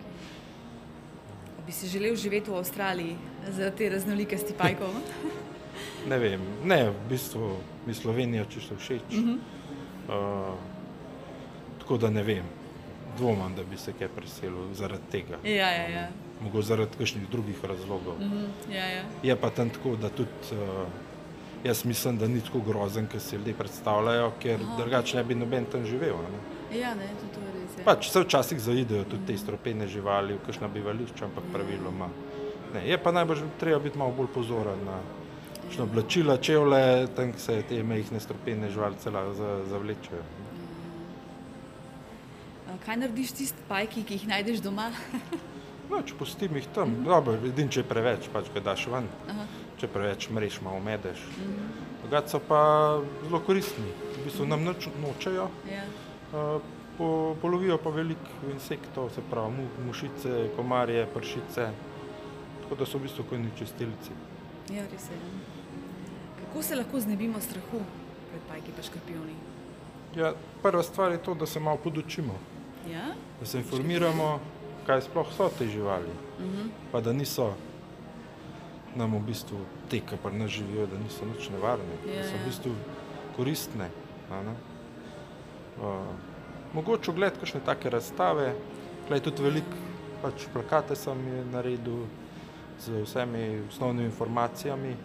Bi 1.65 1.71
si 1.71 1.87
želel 1.87 2.15
živeti 2.15 2.51
v 2.51 2.57
Avstraliji 2.57 3.15
zaradi 3.49 3.77
te 3.77 3.89
raznolikosti 3.89 4.53
pajkov? 4.57 4.89
Ne 6.07 6.19
vem, 6.19 6.41
ne, 6.63 6.89
v 6.89 7.09
bistvu 7.09 7.55
mi 7.85 7.93
Slovenija 7.93 8.45
čisto 8.45 8.75
všeč. 8.75 9.01
Uh 9.09 9.17
-huh. 9.17 9.37
uh, 10.09 10.53
tako 11.79 11.97
da 11.97 12.09
ne 12.09 12.23
vem, 12.23 12.43
dvomam, 13.17 13.55
da 13.55 13.63
bi 13.63 13.77
se 13.77 13.93
kaj 13.93 14.07
preselil 14.07 14.73
zaradi 14.73 15.03
tega. 15.11 15.37
Ja, 15.43 15.71
ja, 15.71 15.87
ja. 15.89 16.07
Mogoče 16.41 16.67
zaradi 16.67 16.97
kakšnih 16.97 17.29
drugih 17.29 17.65
razlogov. 17.65 18.15
Uh 18.15 18.21
-huh. 18.21 18.75
ja, 18.75 18.85
ja. 18.85 19.03
Je 19.23 19.35
pa 19.35 19.49
tam 19.49 19.69
tako, 19.69 19.95
da 19.95 20.09
tudi 20.09 20.29
uh, 20.51 20.87
jaz 21.65 21.85
mislim, 21.85 22.17
da 22.17 22.27
ni 22.27 22.41
tako 22.41 22.59
grozen, 22.59 23.07
kot 23.11 23.21
si 23.21 23.35
ljudje 23.35 23.53
predstavljajo, 23.53 24.31
ker 24.39 24.59
drugače 24.77 25.17
ne 25.17 25.23
bi 25.23 25.35
noben 25.35 25.65
tam 25.71 25.85
živel. 25.85 26.17
Ne? 26.17 26.79
Ja, 26.79 26.93
ne, 26.95 27.09
to 27.33 27.41
je 27.41 27.53
res. 27.53 27.77
Ja. 27.77 27.85
Pač 27.85 28.09
se 28.11 28.21
včasih 28.21 28.59
zaidejo 28.61 29.03
tudi 29.03 29.25
te 29.27 29.37
stropene 29.37 29.87
živali, 29.87 30.33
v 30.33 30.45
kakšna 30.45 30.67
bivališča, 30.67 31.25
ampak 31.25 31.47
praviloma. 31.53 32.09
Ne, 32.73 32.83
je 32.89 32.97
pa 32.97 33.11
najbolj 33.11 33.41
treba 33.59 33.79
biti 33.79 33.97
malo 33.97 34.13
bolj 34.17 34.29
pozoren 34.33 34.85
na 34.85 34.99
oblačila, 35.79 36.37
čevlje, 36.37 37.07
tam 37.15 37.33
se 37.37 37.61
te 37.69 37.83
mehne 37.83 38.19
stropene 38.19 38.69
živali 38.71 38.95
cela 39.03 39.33
zavlečejo. 39.69 40.23
Kaj 42.85 42.97
narediš 42.97 43.31
tiste 43.31 43.63
pajki, 43.67 44.03
ki 44.03 44.13
jih 44.13 44.27
najdeš 44.27 44.61
doma? 44.61 44.91
no, 45.89 46.01
če 46.05 46.15
pustim 46.19 46.55
jih 46.55 46.67
tam, 46.75 46.89
-hmm. 46.89 47.05
dobro, 47.05 47.33
edin, 47.47 47.69
če 47.69 47.79
je 47.79 47.83
preveč, 47.83 48.29
pač 48.33 48.51
ga 48.53 48.59
daš 48.59 48.87
ven. 48.87 49.07
Aha. 49.29 49.45
Če 49.77 49.87
preveč 49.87 50.29
mreš, 50.29 50.61
malo 50.61 50.79
medeš. 50.79 51.23
Mm 51.37 51.53
-hmm. 52.11 52.27
so 52.27 52.39
pa 52.39 53.01
zelo 53.23 53.39
koristni, 53.39 53.91
v 54.19 54.23
bistvu 54.23 54.45
nam 54.45 54.63
noč, 54.63 54.87
nočejo. 55.01 55.49
Yeah. 55.67 55.73
Ja. 55.73 56.55
Uh, 56.55 56.61
po, 56.97 57.35
polovijo 57.41 57.77
pa 57.77 57.89
veliko 57.89 58.51
insektov, 58.53 59.09
se 59.09 59.21
pravi 59.29 59.53
mu, 59.53 59.67
mušice, 59.87 60.49
komarje, 60.55 61.07
pršice, 61.13 61.69
tako 62.63 62.75
da 62.75 62.85
so 62.85 62.97
v 62.97 63.01
bistvu 63.01 63.23
kot 63.29 63.39
čistilci. 63.57 64.11
Ja, 64.69 64.83
res 64.91 65.09
je. 65.09 65.54
Kako 66.55 66.63
se 66.63 66.75
lahko 66.75 66.99
znebimo 66.99 67.39
strahu 67.41 67.83
pred 68.29 68.41
pajki 68.47 68.71
in 68.77 68.83
škorpioni? 68.83 69.33
Ja, 70.15 70.33
prva 70.63 70.83
stvar 70.83 71.11
je 71.11 71.17
to, 71.17 71.33
da 71.33 71.45
se 71.45 71.59
malo 71.59 71.77
podučimo. 71.83 72.33
Ja? 72.91 73.11
Da 73.39 73.45
se 73.45 73.57
informiramo, 73.57 74.39
kaj 74.87 75.01
sploh 75.01 75.33
so 75.35 75.49
te 75.57 75.67
živali. 75.67 76.07
Uh 76.39 76.45
mhm. 76.45 76.55
-huh. 76.55 76.69
Pa 76.91 77.01
da 77.01 77.13
niso 77.13 77.53
nam 78.95 79.15
v 79.15 79.19
bistvu 79.19 79.57
te, 79.89 79.99
ki 79.99 80.15
pa 80.23 80.31
ne 80.31 80.47
živijo, 80.47 80.85
da 80.87 80.97
niso 80.97 81.25
nič 81.25 81.49
nevarne, 81.49 81.97
ja, 82.07 82.21
da 82.21 82.23
so 82.23 82.35
v 82.35 82.39
ja. 82.39 82.45
bistvu 82.45 82.71
koristne. 83.35 83.89
Uh, 84.31 85.85
mogoče 86.73 87.11
ogled 87.11 87.33
kakšne 87.39 87.59
take 87.65 87.89
razstave, 87.89 88.55
tukaj 89.03 89.19
tudi 89.19 89.43
veliko 89.43 89.75
pač 90.21 90.47
plakate 90.53 90.95
sem 90.95 91.17
naredil 91.51 92.07
z 92.79 93.03
vsemi 93.03 93.61
osnovnimi 93.67 94.05
informacijami 94.05 94.95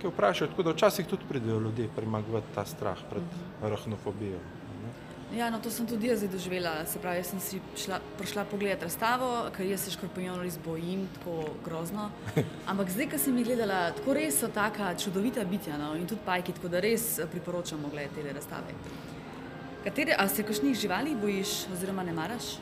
ki 0.00 0.08
vprašajo, 0.08 0.50
tako 0.50 0.62
da 0.62 0.72
včasih 0.76 1.06
tudi 1.06 1.28
pridejo 1.28 1.60
ljudje 1.60 1.88
premagovati 1.96 2.54
ta 2.54 2.64
strah 2.64 2.98
pred 3.10 3.22
arahnofobijo. 3.62 4.40
Ja, 5.36 5.46
no, 5.50 5.60
to 5.62 5.70
sem 5.70 5.86
tudi 5.86 6.08
jaz 6.08 6.24
doživela. 6.26 6.72
Se 6.90 6.98
pravi, 6.98 7.22
sem 7.24 7.40
si 7.40 7.60
šla, 7.78 8.00
prišla 8.18 8.44
pogledati 8.50 8.88
razstavo, 8.88 9.28
ker 9.54 9.66
jaz 9.66 9.84
se 9.86 9.92
škorpijonov 9.94 10.42
res 10.42 10.56
bojim, 10.64 11.04
tako 11.14 11.52
grozno. 11.64 12.08
Ampak 12.70 12.90
zdaj, 12.90 13.12
ko 13.12 13.20
sem 13.22 13.38
jih 13.38 13.46
gledala, 13.46 13.92
tako 13.94 14.16
res 14.18 14.40
so 14.42 14.50
taka 14.50 14.90
čudovita 14.98 15.44
bitja 15.46 15.78
no? 15.78 15.92
in 15.94 16.08
tudi 16.10 16.26
pajki, 16.26 16.56
tako 16.58 16.72
da 16.72 16.82
res 16.82 17.06
eh, 17.18 17.30
priporočamo 17.30 17.92
gledati 17.94 18.26
te 18.26 18.34
razstave. 18.34 18.74
Katere, 19.84 20.18
a 20.18 20.26
se 20.28 20.42
kakšnih 20.42 20.74
živali 20.74 21.14
bojiš 21.14 21.54
oziroma 21.72 22.02
ne 22.02 22.12
maraš? 22.12 22.56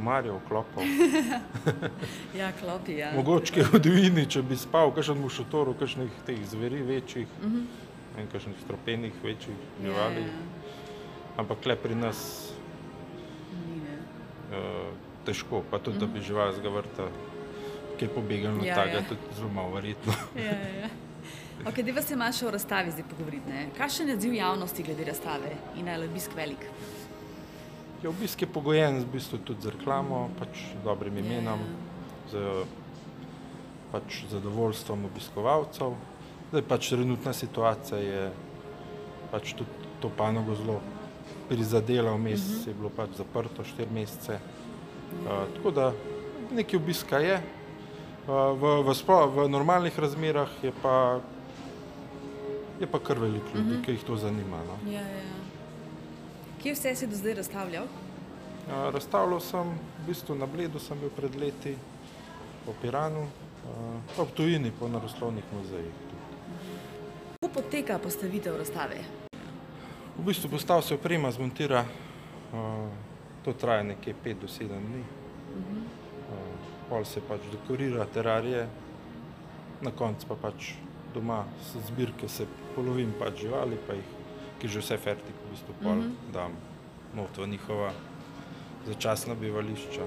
Komarjev, 0.00 0.40
klopov. 0.48 0.82
ja, 2.40 2.52
klopi. 2.60 2.96
Ja. 2.96 3.12
Mogoče 3.12 3.66
v 3.68 3.80
Dvini, 3.84 4.24
če 4.24 4.40
bi 4.42 4.56
spal, 4.56 4.88
kakšen 4.96 5.20
v 5.20 5.28
šotoru, 5.28 5.74
kakšnih 5.76 6.22
teh 6.24 6.40
zveri 6.48 6.80
večjih, 6.82 7.28
uh 7.28 7.44
mhm. 7.44 7.66
-huh. 8.16 8.32
kakšnih 8.32 8.56
stropenih 8.64 9.12
večjih 9.22 9.56
živali. 9.82 10.24
Ja, 10.24 10.32
ja. 10.32 11.36
Ampak 11.36 11.66
le 11.66 11.76
pri 11.76 11.94
nas 11.94 12.52
Ni, 13.52 13.80
uh, 14.56 14.88
težko, 15.26 15.62
pa 15.70 15.78
tudi, 15.78 15.96
uh 15.96 16.02
-huh. 16.02 16.06
da 16.06 16.12
bi 16.12 16.18
mhm. 16.18 16.26
žival 16.26 16.52
z 16.52 16.58
vrta, 16.58 17.08
ki 17.98 18.04
je 18.04 18.08
pobegal 18.08 18.56
na 18.56 18.64
ja, 18.64 18.74
tega, 18.74 18.96
ja. 18.96 19.04
tudi 19.08 19.20
zelo 19.36 19.48
malo 19.48 19.74
verjetno. 19.74 20.12
ja, 20.48 20.56
ja. 20.80 20.88
Okay, 21.64 21.82
Deva 21.84 22.02
se 22.02 22.14
imaš 22.14 22.42
o 22.42 22.50
razstavi 22.50 22.90
zdaj 22.90 23.04
pogovoriti. 23.10 23.52
Kakšen 23.76 24.08
je 24.08 24.14
odziv 24.14 24.34
javnosti 24.34 24.82
glede 24.82 25.04
razstave 25.04 25.50
in 25.76 25.88
ali 25.88 26.04
je 26.04 26.10
obisk 26.10 26.30
velik? 26.36 26.64
Je 28.02 28.08
obisk 28.08 28.42
je 28.42 28.48
pogojen 28.48 29.00
z 29.00 29.04
bistvu 29.04 29.38
tudi 29.44 29.62
z 29.62 29.74
reklamo, 29.76 30.30
pač 30.38 30.72
dobrim 30.84 31.18
imenom, 31.18 31.60
z 32.32 32.64
pač 33.92 34.24
zadovoljstvom 34.30 35.04
obiskovalcev. 35.04 35.96
Zdaj 36.50 36.62
pač 36.68 36.88
trenutna 36.94 37.32
situacija 37.36 37.98
je 38.00 38.30
pač 39.30 39.52
tudi 39.58 39.90
to 40.00 40.10
panogo 40.16 40.54
zelo 40.56 40.80
prizadela, 41.48 42.14
vmes 42.14 42.40
uh 42.40 42.56
-huh. 42.56 42.68
je 42.68 42.74
bilo 42.74 42.90
pač 42.90 43.10
zaprto 43.16 43.64
štiri 43.64 43.90
mesece. 43.92 44.38
Uh, 45.10 45.54
tako 45.56 45.70
da 45.70 45.92
nekaj 46.52 46.76
obiska 46.76 47.18
je. 47.18 47.42
Uh, 48.26 48.34
v, 48.60 48.82
v, 48.86 48.94
spo, 48.94 49.26
v 49.26 49.48
normalnih 49.48 49.98
razmerah 49.98 50.48
je 50.62 50.72
pa, 50.82 51.20
je 52.80 52.86
pa 52.86 52.98
kar 52.98 53.18
veliko 53.18 53.48
ljudi, 53.54 53.74
uh 53.74 53.76
-huh. 53.76 53.84
ki 53.84 53.92
jih 53.92 54.04
to 54.04 54.16
zanima. 54.16 54.56
No. 54.66 54.90
Ja, 54.90 55.00
ja. 55.00 55.39
Kje 56.62 56.72
vse 56.74 56.94
si 56.94 57.06
do 57.06 57.16
zdaj 57.16 57.34
razstavljal? 57.34 57.86
Razstavljal 58.68 59.40
sem 59.40 59.68
v 59.72 60.06
bistvu 60.06 60.34
na 60.36 60.46
Bledu, 60.46 60.78
sem 60.78 60.98
bil 61.00 61.08
pred 61.16 61.32
leti 61.40 61.72
po 62.66 62.74
Piranu, 62.82 63.22
pa 64.16 64.26
v 64.28 64.34
tujini 64.36 64.68
po 64.68 64.88
naroslovnih 64.88 65.44
muzejih. 65.56 65.94
Kako 67.40 67.48
poteka 67.54 67.96
postavitev 67.98 68.60
razstave? 68.60 69.00
V 70.18 70.26
bistvu 70.26 70.52
postav 70.52 70.84
se 70.84 70.94
oprema, 71.00 71.32
zmontira, 71.32 71.84
to 73.44 73.56
traja 73.56 73.82
nekje 73.82 74.14
5 74.24 74.44
do 74.44 74.46
7 74.46 74.68
dni. 74.68 75.02
Pol 76.92 77.08
se 77.08 77.24
pač 77.24 77.40
dekorira 77.52 78.04
terarije, 78.04 78.68
na 79.80 79.96
koncu 79.96 80.28
pa 80.28 80.36
pač 80.36 80.74
doma 81.14 81.46
zbirke 81.88 82.28
se 82.28 82.44
polovim 82.76 83.16
pač 83.18 83.46
živali, 83.48 83.80
pa 83.86 83.96
jih 83.96 84.16
ki 84.60 84.68
že 84.68 84.80
vse 84.80 84.96
fertik 84.96 85.34
v 85.34 85.50
bistvu 85.50 85.74
pol 85.82 85.94
mm 85.94 86.02
-hmm. 86.02 86.32
dam 86.32 86.52
not 87.14 87.38
v 87.38 87.46
njihova 87.46 87.92
začasna 88.86 89.34
bivališča. 89.34 90.04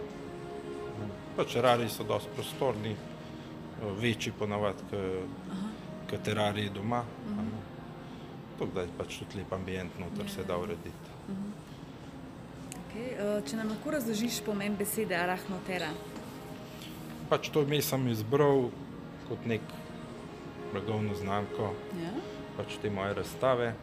Pač 1.36 1.54
terariji 1.54 1.90
so 1.90 2.04
dosti 2.04 2.30
prostorni, 2.36 2.96
večji 4.00 4.34
ponavad 4.40 4.76
kot 6.10 6.24
terariji 6.24 6.70
doma. 6.70 7.02
Mm 7.02 7.38
-hmm. 7.38 7.62
To 8.60 8.80
je 8.80 8.88
pač 8.98 9.18
tudi 9.18 9.38
lep 9.38 9.54
ambient, 9.54 10.00
noter 10.00 10.30
se 10.30 10.44
da 10.44 10.58
urediti. 10.58 11.10
Mm 11.30 11.36
-hmm. 11.36 11.52
okay. 12.78 13.50
Če 13.50 13.56
nam 13.56 13.70
lahko 13.70 13.92
razložiš 13.92 14.42
pomen 14.46 14.76
besede 14.76 15.16
arachnotera? 15.16 15.90
Pač 17.30 17.50
to 17.50 17.62
ime 17.62 17.82
sem 17.82 18.08
izbral 18.08 18.70
kot 19.30 19.46
nek 19.46 19.62
blagovno 20.72 21.16
znamko 21.16 21.74
ja? 22.04 22.12
pač 22.58 22.78
te 22.82 22.90
moje 22.90 23.14
razstave. 23.14 23.74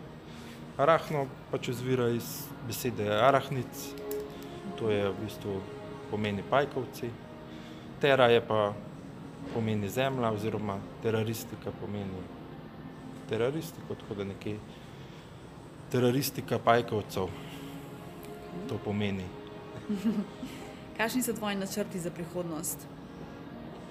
Arahno 0.81 1.27
pač 1.51 1.69
izvira 1.69 2.09
iz 2.15 2.47
besede 2.67 3.05
arahnic, 3.13 3.83
to 4.79 4.89
je 4.91 5.09
v 5.11 5.17
bistvu 5.21 5.59
pomeni 6.11 6.43
pajkovci. 6.51 7.11
Tera 8.01 8.31
je 8.33 8.41
pa 8.41 8.73
pomeni 9.55 9.89
zemlja 9.89 10.31
oziroma 10.33 10.79
teraristika 11.03 11.73
pomeni 11.81 12.23
teraristiko, 13.29 13.95
tako 13.95 14.15
da 14.15 14.25
nekaj 14.25 14.57
teraristika 15.93 16.59
pajkovcev 16.59 17.29
to 18.69 18.79
pomeni. 18.85 19.25
Kakšni 20.97 21.23
so 21.23 21.33
tvoji 21.33 21.57
načrti 21.57 22.01
za 22.01 22.11
prihodnost? 22.11 22.87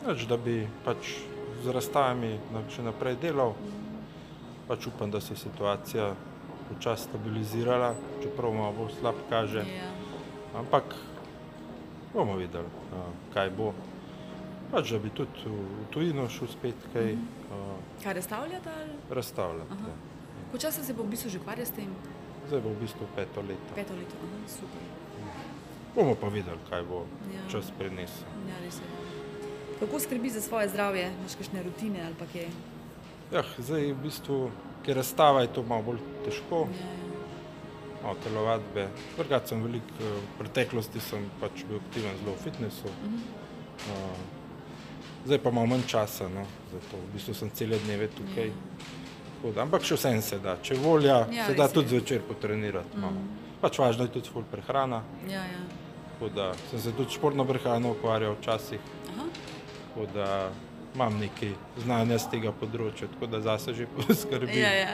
Nač, 0.08 0.25
da 0.25 0.38
bi 0.38 0.63
pač 0.86 1.13
z 1.63 1.74
razstavami 1.75 2.38
še 2.72 2.84
naprej 2.86 3.17
delal, 3.22 3.55
pač 4.67 4.88
upam, 4.88 5.12
da 5.12 5.19
se 5.22 5.36
situacija 5.36 6.13
počasi 6.69 7.03
stabilizirala, 7.03 7.95
čeprav 8.23 8.53
malo 8.53 8.73
bolj 8.73 8.91
slab 8.99 9.15
kaže. 9.29 9.59
Ja. 9.59 9.89
Ampak 10.59 10.95
bomo 12.13 12.35
videli, 12.35 12.67
kaj 13.33 13.49
bo. 13.57 13.73
Pač, 14.71 14.91
da 14.93 14.99
bi 14.99 15.09
tudi 15.09 15.49
v 15.49 15.85
tujino 15.89 16.29
šel 16.29 16.47
spet 16.47 16.75
kaj. 16.93 17.13
-hmm. 17.13 18.03
Kaj 18.03 18.13
razstavljate? 18.13 18.69
Razstavljate. 19.09 19.89
Ja. 20.53 20.59
Časa 20.59 20.83
se 20.83 20.93
bo 20.93 21.03
v 21.03 21.09
bistvu 21.09 21.29
že 21.29 21.38
ukvarjal 21.38 21.65
s 21.65 21.71
tem? 21.71 21.89
Zdaj 22.47 22.61
bo 22.61 22.69
v 22.69 22.81
bistvu 22.81 23.05
peto 23.15 23.41
leto. 23.41 23.71
Peto 23.75 23.93
leto, 23.93 24.15
Aha, 24.17 24.47
super. 24.47 24.81
Bomo 25.95 26.15
pa 26.15 26.27
videli, 26.27 26.57
kaj 26.69 26.83
bo 26.83 27.05
ja. 27.33 27.41
čas 27.51 27.71
prinesel. 27.77 28.25
Ja, 28.49 28.55
Kako 29.79 29.99
skrbi 29.99 30.29
za 30.29 30.41
svoje 30.41 30.69
zdravje, 30.69 31.11
imaš 31.19 31.35
kakšne 31.35 31.63
rutine 31.63 32.01
ali 32.05 32.15
kaj? 32.33 32.47
Ja, 33.31 33.43
zdaj 33.57 33.93
v 33.93 34.01
bistvu 34.03 34.51
ker 34.83 34.95
razstava 34.95 35.41
je 35.41 35.48
to 35.50 35.63
malo 35.63 35.83
bolj 35.83 35.98
težko, 36.25 36.67
malo 38.03 38.15
telovadbe. 38.24 38.88
Drugače 39.17 39.48
sem 39.48 39.63
veliko, 39.63 39.93
v 40.00 40.38
preteklosti 40.38 41.00
sem 41.01 41.29
pač 41.39 41.63
bil 41.63 41.79
aktiven 41.79 42.17
zelo 42.17 42.36
v 42.36 42.43
fitnessu, 42.43 42.95
Uh, 43.79 44.12
zdaj 45.25 45.38
pa 45.39 45.50
imam 45.50 45.69
manj 45.69 45.86
časa, 45.88 46.25
no, 46.27 46.41
zato 46.67 46.98
v 46.98 47.13
bistvu 47.13 47.31
sem 47.33 47.50
cele 47.50 47.77
dneve 47.79 48.09
tukaj. 48.09 48.50
Tako 49.31 49.53
Da, 49.55 49.62
ampak 49.62 49.83
še 49.83 49.95
vsem 49.95 50.19
se 50.21 50.36
da, 50.39 50.57
če 50.57 50.75
volja, 50.75 51.21
Ja, 51.31 51.45
se 51.48 51.53
da 51.55 51.63
je. 51.63 51.74
tudi 51.74 51.88
zvečer 51.89 52.21
potrenirati. 52.21 52.91
Mm. 52.91 53.01
Malo. 53.01 53.21
Pač 53.62 53.79
važno 53.79 54.03
je 54.03 54.12
tudi 54.12 54.27
ful 54.27 54.43
prehrana, 54.43 55.00
Ja, 55.25 55.45
ja. 55.45 55.62
tako 56.12 56.29
da 56.29 56.50
sem 56.69 56.79
se 56.79 56.91
tudi 56.91 57.12
športno 57.12 57.45
prehrano 57.45 57.91
ukvarjal 57.91 58.36
včasih, 58.36 58.83
Aha. 59.07 59.25
tako 59.86 60.05
da 60.12 60.27
imam 60.89 61.17
nekaj 61.17 61.53
znanja 61.77 62.17
z 62.17 62.29
tega 62.29 62.51
področja, 62.51 63.08
tako 63.08 63.27
da 63.27 63.41
zase 63.41 63.74
že 63.74 63.88
poskrbim. 63.98 64.50
Ja, 64.51 64.74
ja. 64.75 64.93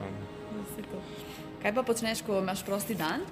Um. 0.00 0.16
Kaj 1.58 1.74
pa 1.74 1.82
počneš, 1.82 2.22
ko 2.22 2.38
imaš 2.38 2.62
prosti 2.62 2.94
dan? 2.94 3.22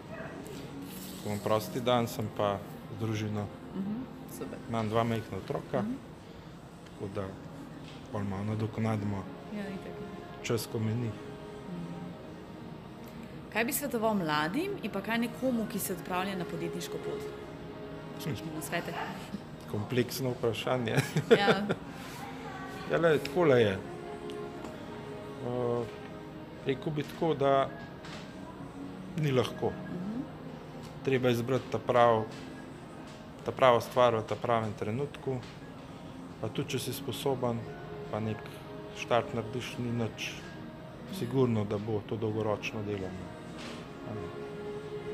Ko 1.22 1.28
imam 1.28 1.40
prosti 1.40 1.80
dan, 1.80 2.06
sem 2.06 2.26
pa 2.36 2.56
z 2.90 3.00
družino. 3.00 3.46
Super. 4.32 4.58
Imam 4.68 4.88
dva 4.88 5.04
majhna 5.04 5.38
otroka, 5.38 5.80
tako 6.86 7.08
da 7.14 7.24
pol 8.08 8.22
malo 8.22 8.44
nadoknadimo 8.46 9.22
Ja, 9.52 9.64
itak. 9.64 9.94
čas, 10.42 10.66
ko 10.66 10.78
me 10.78 10.92
ni. 10.94 11.10
Kaj 13.52 13.64
bi 13.64 13.72
svetoval 13.72 14.14
mladim 14.14 14.74
in 14.82 14.90
pa 14.90 15.00
kaj 15.00 15.18
nekomu, 15.18 15.64
ki 15.66 15.78
se 15.78 15.92
odpravlja 15.92 16.36
na 16.36 16.44
podjetniško 16.44 16.98
pot? 16.98 17.22
Kakšne 18.16 18.50
na 18.50 18.62
svete? 18.62 18.92
Kompleksno 19.70 20.30
vprašanje. 20.30 20.98
Ja, 21.30 21.62
Ja, 22.90 22.98
le, 22.98 23.18
takole 23.18 23.60
je. 23.60 23.78
Uh, 25.46 25.86
rekel 26.66 26.92
bi 26.92 27.02
tako, 27.02 27.34
da 27.34 27.68
ni 29.18 29.32
lahko. 29.32 29.72
Treba 31.04 31.28
je 31.28 31.34
izbrati 31.34 31.64
ta, 31.70 31.78
prav, 31.78 32.24
ta 33.44 33.52
pravo 33.52 33.80
stvar 33.80 34.14
v 34.14 34.22
ta 34.22 34.38
pravem 34.38 34.70
trenutku. 34.78 35.38
Pa 36.40 36.48
tudi, 36.48 36.76
če 36.76 36.78
si 36.78 36.94
sposoben, 36.94 37.58
pa 38.12 38.20
nek 38.22 38.38
štart 39.02 39.34
narediš, 39.34 39.76
ni 39.82 39.90
nič 39.90 40.30
sigurno, 41.18 41.64
da 41.64 41.78
bo 41.78 42.00
to 42.06 42.16
dolgoročno 42.16 42.82
delo. 42.86 43.10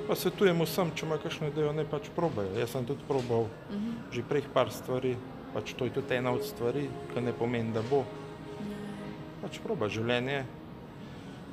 Pa 0.08 0.16
svetujem 0.18 0.60
vsem, 0.60 0.90
če 0.92 1.06
ima 1.06 1.16
kakšno 1.22 1.48
idejo, 1.48 1.72
ne 1.72 1.84
pač 1.88 2.10
probajo. 2.12 2.52
Jaz 2.58 2.74
sem 2.76 2.84
tudi 2.84 3.04
probal 3.08 3.48
že 4.12 4.24
prej 4.28 4.44
par 4.52 4.68
stvari, 4.68 5.16
pač 5.54 5.74
to 5.76 5.84
je 5.84 5.94
tudi 5.94 6.16
ena 6.16 6.32
od 6.32 6.44
stvari, 6.44 6.88
ki 7.12 7.20
ne 7.20 7.32
pomeni, 7.32 7.72
da 7.72 7.82
bo. 7.82 8.04
Pač 9.42 9.58
proba 9.62 9.88
življenje. 9.90 10.44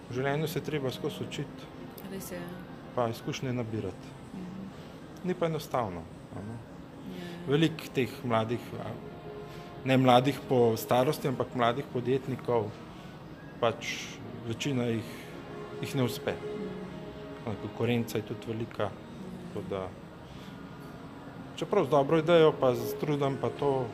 V 0.09 0.17
življenju 0.17 0.47
se 0.49 0.61
treba 0.65 0.91
skozi 0.91 1.25
učiti, 1.25 1.67
res 2.11 2.31
je. 2.31 2.39
pa 2.95 3.09
izkušnje 3.09 3.53
nabirati. 3.53 4.15
Ni 5.23 5.33
pa 5.33 5.45
enostavno. 5.45 6.01
a 6.35 6.41
ne. 6.45 6.57
Ja. 7.17 7.27
Veliko 7.47 7.89
teh 7.93 8.09
mladih, 8.23 8.61
ne 9.85 9.97
mladih 9.97 10.39
po 10.49 10.77
starosti, 10.77 11.27
ampak 11.27 11.55
mladih 11.55 11.85
podjetnikov, 11.93 12.69
pač 13.59 13.95
večina 14.47 14.85
jih, 14.89 15.09
jih 15.81 15.95
ne 15.95 16.03
uspe. 16.03 16.33
A, 17.45 17.53
Konkurenca 17.61 18.17
je 18.17 18.27
tudi 18.29 18.47
velika. 18.47 18.89
tako 19.53 19.65
Da, 19.69 19.87
čeprav 21.59 21.85
z 21.85 21.89
dobro 21.89 22.17
idejo, 22.17 22.53
pa 22.59 22.71
z 22.75 22.95
trudom, 22.99 23.37
pa 23.41 23.49
to 23.49 23.85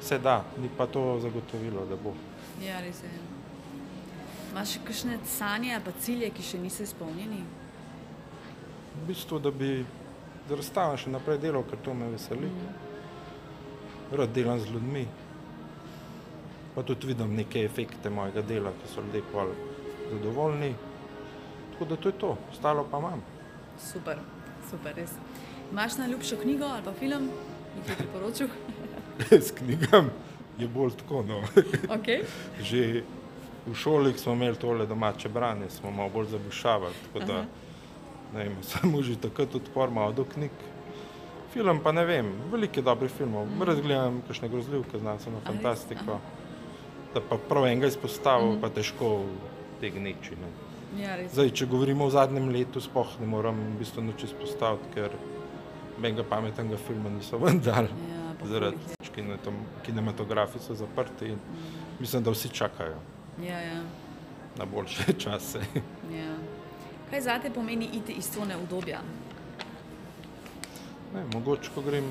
se 0.00 0.18
da, 0.18 0.42
ni 0.58 0.68
pa 0.76 0.86
to 0.86 1.20
zagotovilo, 1.22 1.86
da 1.86 1.96
bo. 1.96 2.14
ja, 2.62 2.80
res 2.80 3.02
je. 3.02 3.10
Imaš 4.52 4.76
še 4.76 4.80
kakšne 4.86 5.18
sanje 5.26 5.74
ali 5.74 5.92
cilje, 6.00 6.30
ki 6.30 6.42
še 6.42 6.58
niso 6.62 6.82
izpolnjeni? 6.82 7.42
V 8.94 9.06
bistvu, 9.06 9.38
da 9.42 9.50
bi 9.50 9.84
z 10.48 10.58
razstavo 10.58 10.98
še 10.98 11.10
naprej 11.10 11.38
delal, 11.42 11.64
ker 11.70 11.78
to 11.82 11.94
me 11.94 12.10
veseli. 12.12 12.50
Rad 14.14 14.34
delam 14.34 14.60
z 14.60 14.70
ljudmi. 14.74 15.06
Pa 16.74 16.82
tudi 16.82 17.10
vidim 17.10 17.34
neke 17.34 17.64
efekte 17.64 18.10
mojega 18.10 18.42
dela, 18.42 18.74
ki 18.78 18.90
so 18.90 19.02
ljudje 19.02 19.22
pol 19.32 19.54
zadovoljni. 20.10 20.74
Tako 21.72 21.90
da 21.90 21.96
to 21.96 22.10
je 22.10 22.18
to, 22.18 22.36
ostalo 22.52 22.86
pa 22.90 22.98
imam. 23.02 23.22
Super, 23.78 24.22
super, 24.70 24.94
res. 24.98 25.14
Imaš 25.72 25.96
najljubšo 25.98 26.36
knjigo 26.42 26.64
ali 26.64 26.82
pa 26.84 26.92
film, 26.92 27.28
ki 27.74 27.84
ti 27.84 27.90
je 27.90 27.96
priporočil? 27.96 28.48
S 29.46 29.50
knjigam 29.54 30.10
je 30.58 30.68
bolj 30.68 30.90
tako. 30.90 31.22
No. 31.22 31.42
okay. 31.96 32.22
Že 32.62 33.02
v 33.66 33.74
šoli 33.74 34.12
smo 34.18 34.32
imeli 34.32 34.56
tole 34.56 34.86
domače 34.86 35.28
branje, 35.28 35.70
smo 35.70 35.90
malo 35.90 36.10
bolj 36.14 36.26
zabušavali. 36.26 36.94
Tako 37.06 37.26
da 37.26 37.44
vem, 38.34 38.56
samo 38.70 39.02
že 39.02 39.16
takrat 39.16 39.54
odpor 39.54 39.90
malo 39.90 40.12
do 40.12 40.24
knjig. 40.24 40.50
Film 41.52 41.80
pa 41.82 41.92
ne 41.92 42.04
vem, 42.04 42.32
veliko 42.52 42.80
je 42.80 42.82
dobrih 42.82 43.10
filmov. 43.10 43.46
Mm. 43.46 43.62
Razgledam 43.62 44.22
kakšne 44.26 44.48
grozljivke, 44.48 44.98
znanstveno 44.98 45.40
fantastiko. 45.46 46.18
Da 47.14 47.20
pa 47.22 47.38
prav 47.38 47.66
enega 47.66 47.86
izpostavil, 47.86 48.56
mm. 48.56 48.60
pa 48.60 48.68
težko 48.74 49.20
tegneči. 49.80 50.34
Ne. 50.40 50.50
Ja, 50.98 51.14
res. 51.16 51.30
Zdaj, 51.34 51.52
če 51.58 51.66
govorimo 51.70 52.06
o 52.06 52.10
zadnjem 52.10 52.50
letu, 52.54 52.82
spoh 52.82 53.14
ne 53.20 53.26
moram 53.30 53.58
v 53.58 53.78
bistvu 53.78 54.02
nič 54.02 54.26
izpostaviti, 54.28 54.90
ker 54.94 55.14
menega 55.98 56.24
pametnega 56.24 56.76
filma 56.78 57.10
niso 57.10 57.38
vendar. 57.44 57.84
Ja, 57.84 58.24
Zaradi 58.44 58.76
kinetom- 59.10 59.64
kinematografi 59.82 60.58
so 60.58 60.74
zaprti 60.74 61.26
in 61.26 61.38
mislim, 62.00 62.22
da 62.22 62.30
vsi 62.30 62.48
čakajo 62.50 62.96
Ja, 63.40 63.60
ja, 63.60 63.82
na 64.56 64.64
boljše 64.66 65.12
čase. 65.24 65.58
ja. 66.10 66.34
Kaj 67.10 67.20
zate 67.20 67.50
pomeni 67.50 67.88
iti 67.92 68.12
iz 68.12 68.30
cone 68.30 68.56
udobja? 68.58 69.00
Ne, 71.14 71.24
mogoče, 71.32 71.70
ko 71.74 71.82
grem 71.82 72.04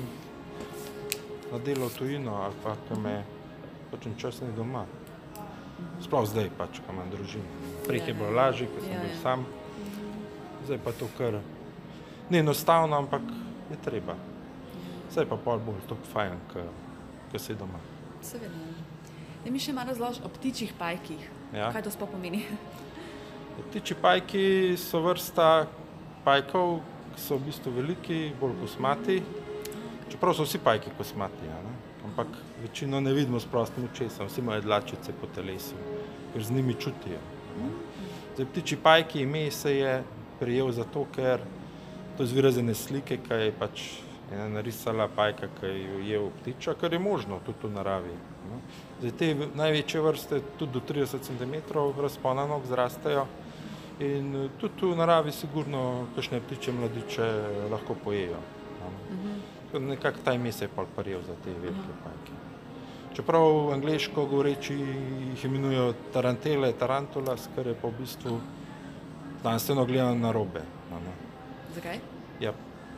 na 1.52 1.58
delo 1.58 1.86
v 1.86 1.94
tujino 1.94 2.34
ali 2.36 2.54
pa, 2.62 2.76
ko 2.88 2.96
me 2.96 3.22
počem 3.90 4.14
čas 4.16 4.40
ni 4.40 4.48
doma. 4.56 4.86
Sploh 6.00 6.24
zdaj 6.26 6.48
pač, 6.58 6.80
ko 6.80 6.92
imam 6.92 7.10
družino. 7.10 7.44
Prej 7.86 7.98
Ja, 7.98 8.04
je 8.04 8.10
ja. 8.10 8.14
bilo 8.14 8.30
lažje, 8.30 8.66
ko 8.66 8.80
sem 8.80 8.92
Ja, 8.92 9.00
bil 9.00 9.10
ja. 9.10 9.20
sam. 9.22 9.44
Zdaj 10.64 10.78
pa 10.78 10.92
to 10.92 11.08
kar 11.18 11.40
ni 12.30 12.38
enostavno, 12.38 12.96
ampak 12.96 13.22
je 13.70 13.76
treba. 13.84 14.16
Zdaj 15.12 15.28
pa 15.30 15.36
pol 15.36 15.60
bolj 15.62 15.84
tako 15.88 16.10
fajn, 16.12 16.40
ko 16.52 17.38
si 17.38 17.54
doma. 17.54 17.78
Seveda. 18.24 18.58
Da 19.44 19.52
mi 19.52 19.60
še 19.60 19.74
malo 19.76 19.92
razložiš 19.92 20.24
o 20.24 20.30
ptičjih 20.32 20.72
pajkih. 20.78 21.24
Ja. 21.52 21.68
Kaj 21.72 21.84
to 21.84 21.92
sploh 21.92 22.08
pomeni? 22.10 22.42
Tiči 23.74 23.94
pajki 23.94 24.74
so 24.80 25.02
vrsta 25.04 25.66
pajkov, 26.24 26.80
ki 27.14 27.20
so 27.22 27.38
v 27.38 27.50
bistvu 27.50 27.74
veliki, 27.76 28.20
bolj 28.40 28.56
kosmati. 28.62 29.20
Čeprav 30.10 30.34
so 30.34 30.46
vsi 30.46 30.58
pajki 30.64 30.94
kosmati, 30.98 31.46
a 31.50 31.60
ne? 31.62 31.74
ampak 32.04 32.32
večino 32.62 33.00
ne 33.00 33.12
vidimo 33.16 33.40
s 33.40 33.46
prostim 33.48 33.86
očesom, 33.88 34.28
vsi 34.28 34.42
imajo 34.42 34.64
dlačice 34.66 35.14
po 35.20 35.28
telesu, 35.34 35.78
ker 36.32 36.44
z 36.44 36.56
njimi 36.56 36.74
čutijo. 36.74 37.20
ne. 37.60 37.70
Zdaj, 38.34 38.46
ptiči 38.50 38.76
pajki 38.76 39.22
ime 39.22 39.50
se 39.50 39.76
je 39.76 40.02
prijel 40.40 40.72
zato, 40.72 41.06
ker 41.14 41.40
to 42.16 42.22
izvira 42.22 42.48
iz 42.48 42.58
ene 42.58 42.74
slike, 42.74 43.18
ki 43.28 43.34
je 43.34 43.52
pač 43.58 43.84
ena 44.32 44.48
narisala 44.48 45.08
pajka, 45.08 45.48
ki 45.60 45.66
je 45.66 45.96
ujel 45.96 46.28
ptiča, 46.40 46.74
kar 46.80 46.92
je 46.92 46.98
možno 46.98 47.40
tudi 47.46 47.66
v 47.66 47.70
naravi. 47.74 48.14
ne. 48.50 48.60
Zdaj, 49.00 49.12
te 49.18 49.48
največje 49.54 50.00
vrste 50.00 50.40
tudi 50.58 50.72
do 50.72 50.80
30 50.80 51.20
cm 51.20 51.54
razpona 52.02 52.46
nog 52.46 52.66
zrastejo 52.66 53.26
in 54.00 54.48
tudi 54.60 54.86
v 54.86 54.96
naravi 54.96 55.32
sigurno 55.32 56.06
kakšne 56.14 56.40
ptiče 56.40 56.72
mladiče 56.72 57.28
lahko 57.70 57.94
pojejo. 58.04 58.40
ne. 58.80 59.34
Tako 59.66 59.78
da 59.78 59.90
Nekako 59.90 60.18
ta 60.24 60.32
ime 60.32 60.52
se 60.52 60.64
je 60.64 60.68
pol 60.68 60.86
prijel 60.96 61.20
za 61.26 61.34
te 61.44 61.50
velike 61.50 61.94
pajke. 62.04 62.32
Čeprav 63.14 63.72
angliško 63.72 64.26
govoreči 64.26 64.74
jih 64.74 65.44
imenujejo 65.44 65.94
tarantele, 66.12 66.72
tarantulas, 66.72 67.48
kar 67.54 67.66
je 67.66 67.74
pa 67.74 67.88
v 67.88 67.92
bistvu 67.98 68.40
znanstveno 69.42 69.84
gledano 69.84 70.14
narobe. 70.14 70.62
a 70.90 70.98
ne. 70.98 71.23
Zakaj? 71.74 71.98
Ja, 72.40 72.52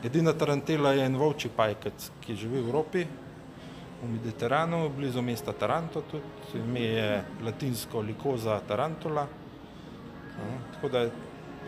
edina 0.04 0.32
tarantela 0.32 0.92
je 0.92 1.06
en 1.06 1.16
volčji 1.16 1.50
pajkec, 1.56 2.10
ki 2.20 2.36
živi 2.36 2.60
v 2.60 2.66
Evropi, 2.66 3.06
v 4.02 4.08
Mediteranu, 4.12 4.90
blizu 4.96 5.22
mesta 5.22 5.52
Taranto, 5.52 6.02
tudi 6.10 6.60
ime 6.60 6.80
je 6.80 7.24
latinsko 7.44 8.00
likoza 8.00 8.60
tarantula. 8.68 9.26
Tako 10.74 10.88
da, 10.88 11.06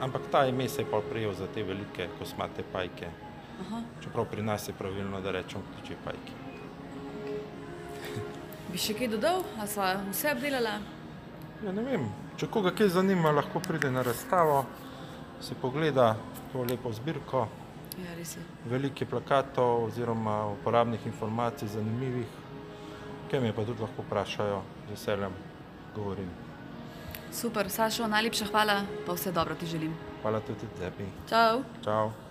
ampak 0.00 0.28
ta 0.30 0.46
ime 0.46 0.68
se 0.68 0.82
je 0.82 0.90
pa 0.90 1.00
prijel 1.10 1.32
za 1.34 1.46
te 1.54 1.62
velike 1.62 2.08
kosmate 2.18 2.62
pajke. 2.72 3.08
Aha. 3.60 3.82
Čeprav 4.02 4.24
pri 4.30 4.42
nas 4.42 4.68
je 4.68 4.74
pravilno, 4.78 5.20
da 5.20 5.30
rečemo 5.30 5.64
ptičje 5.72 5.96
pajke. 6.04 6.32
Bi 8.72 8.78
še 8.78 8.94
kaj 8.94 9.08
dodal, 9.08 9.42
a 9.58 9.66
sva 9.66 9.94
vse 10.10 10.32
obdelala? 10.36 10.76
Ja, 11.64 11.72
ne 11.72 11.82
vem, 11.82 12.04
če 12.36 12.46
koga 12.52 12.70
kaj 12.70 12.92
zanima, 13.00 13.32
lahko 13.32 13.60
pride 13.64 13.90
na 13.90 14.04
razstavo, 14.06 14.66
si 15.40 15.56
pogleda 15.58 16.12
to 16.52 16.64
lepo 16.64 16.92
zbirko. 16.92 17.48
Ja, 17.98 18.14
res 18.14 18.36
je. 18.36 18.42
Veliko 18.70 19.04
je 19.04 19.10
plakatov 19.10 19.84
oziroma 19.88 20.46
uporabnih 20.52 21.06
informacij, 21.06 21.68
zanimivih, 21.68 22.26
kaj 23.30 23.40
me 23.40 23.52
pa 23.52 23.64
tudi 23.64 23.82
lahko 23.82 24.04
vprašajo, 24.06 24.62
z 24.86 24.90
veseljem 24.90 25.34
govorim. 25.96 26.30
Super, 27.32 27.70
Sašo, 27.70 28.06
najlepša 28.06 28.46
hvala, 28.52 28.82
pa 29.06 29.12
vse 29.12 29.32
dobro 29.32 29.54
ti 29.54 29.66
želim. 29.66 29.92
Hvala 30.22 30.40
tudi 30.40 30.70
tebi. 30.78 31.10
Čau! 31.28 31.62
Čau. 31.84 32.27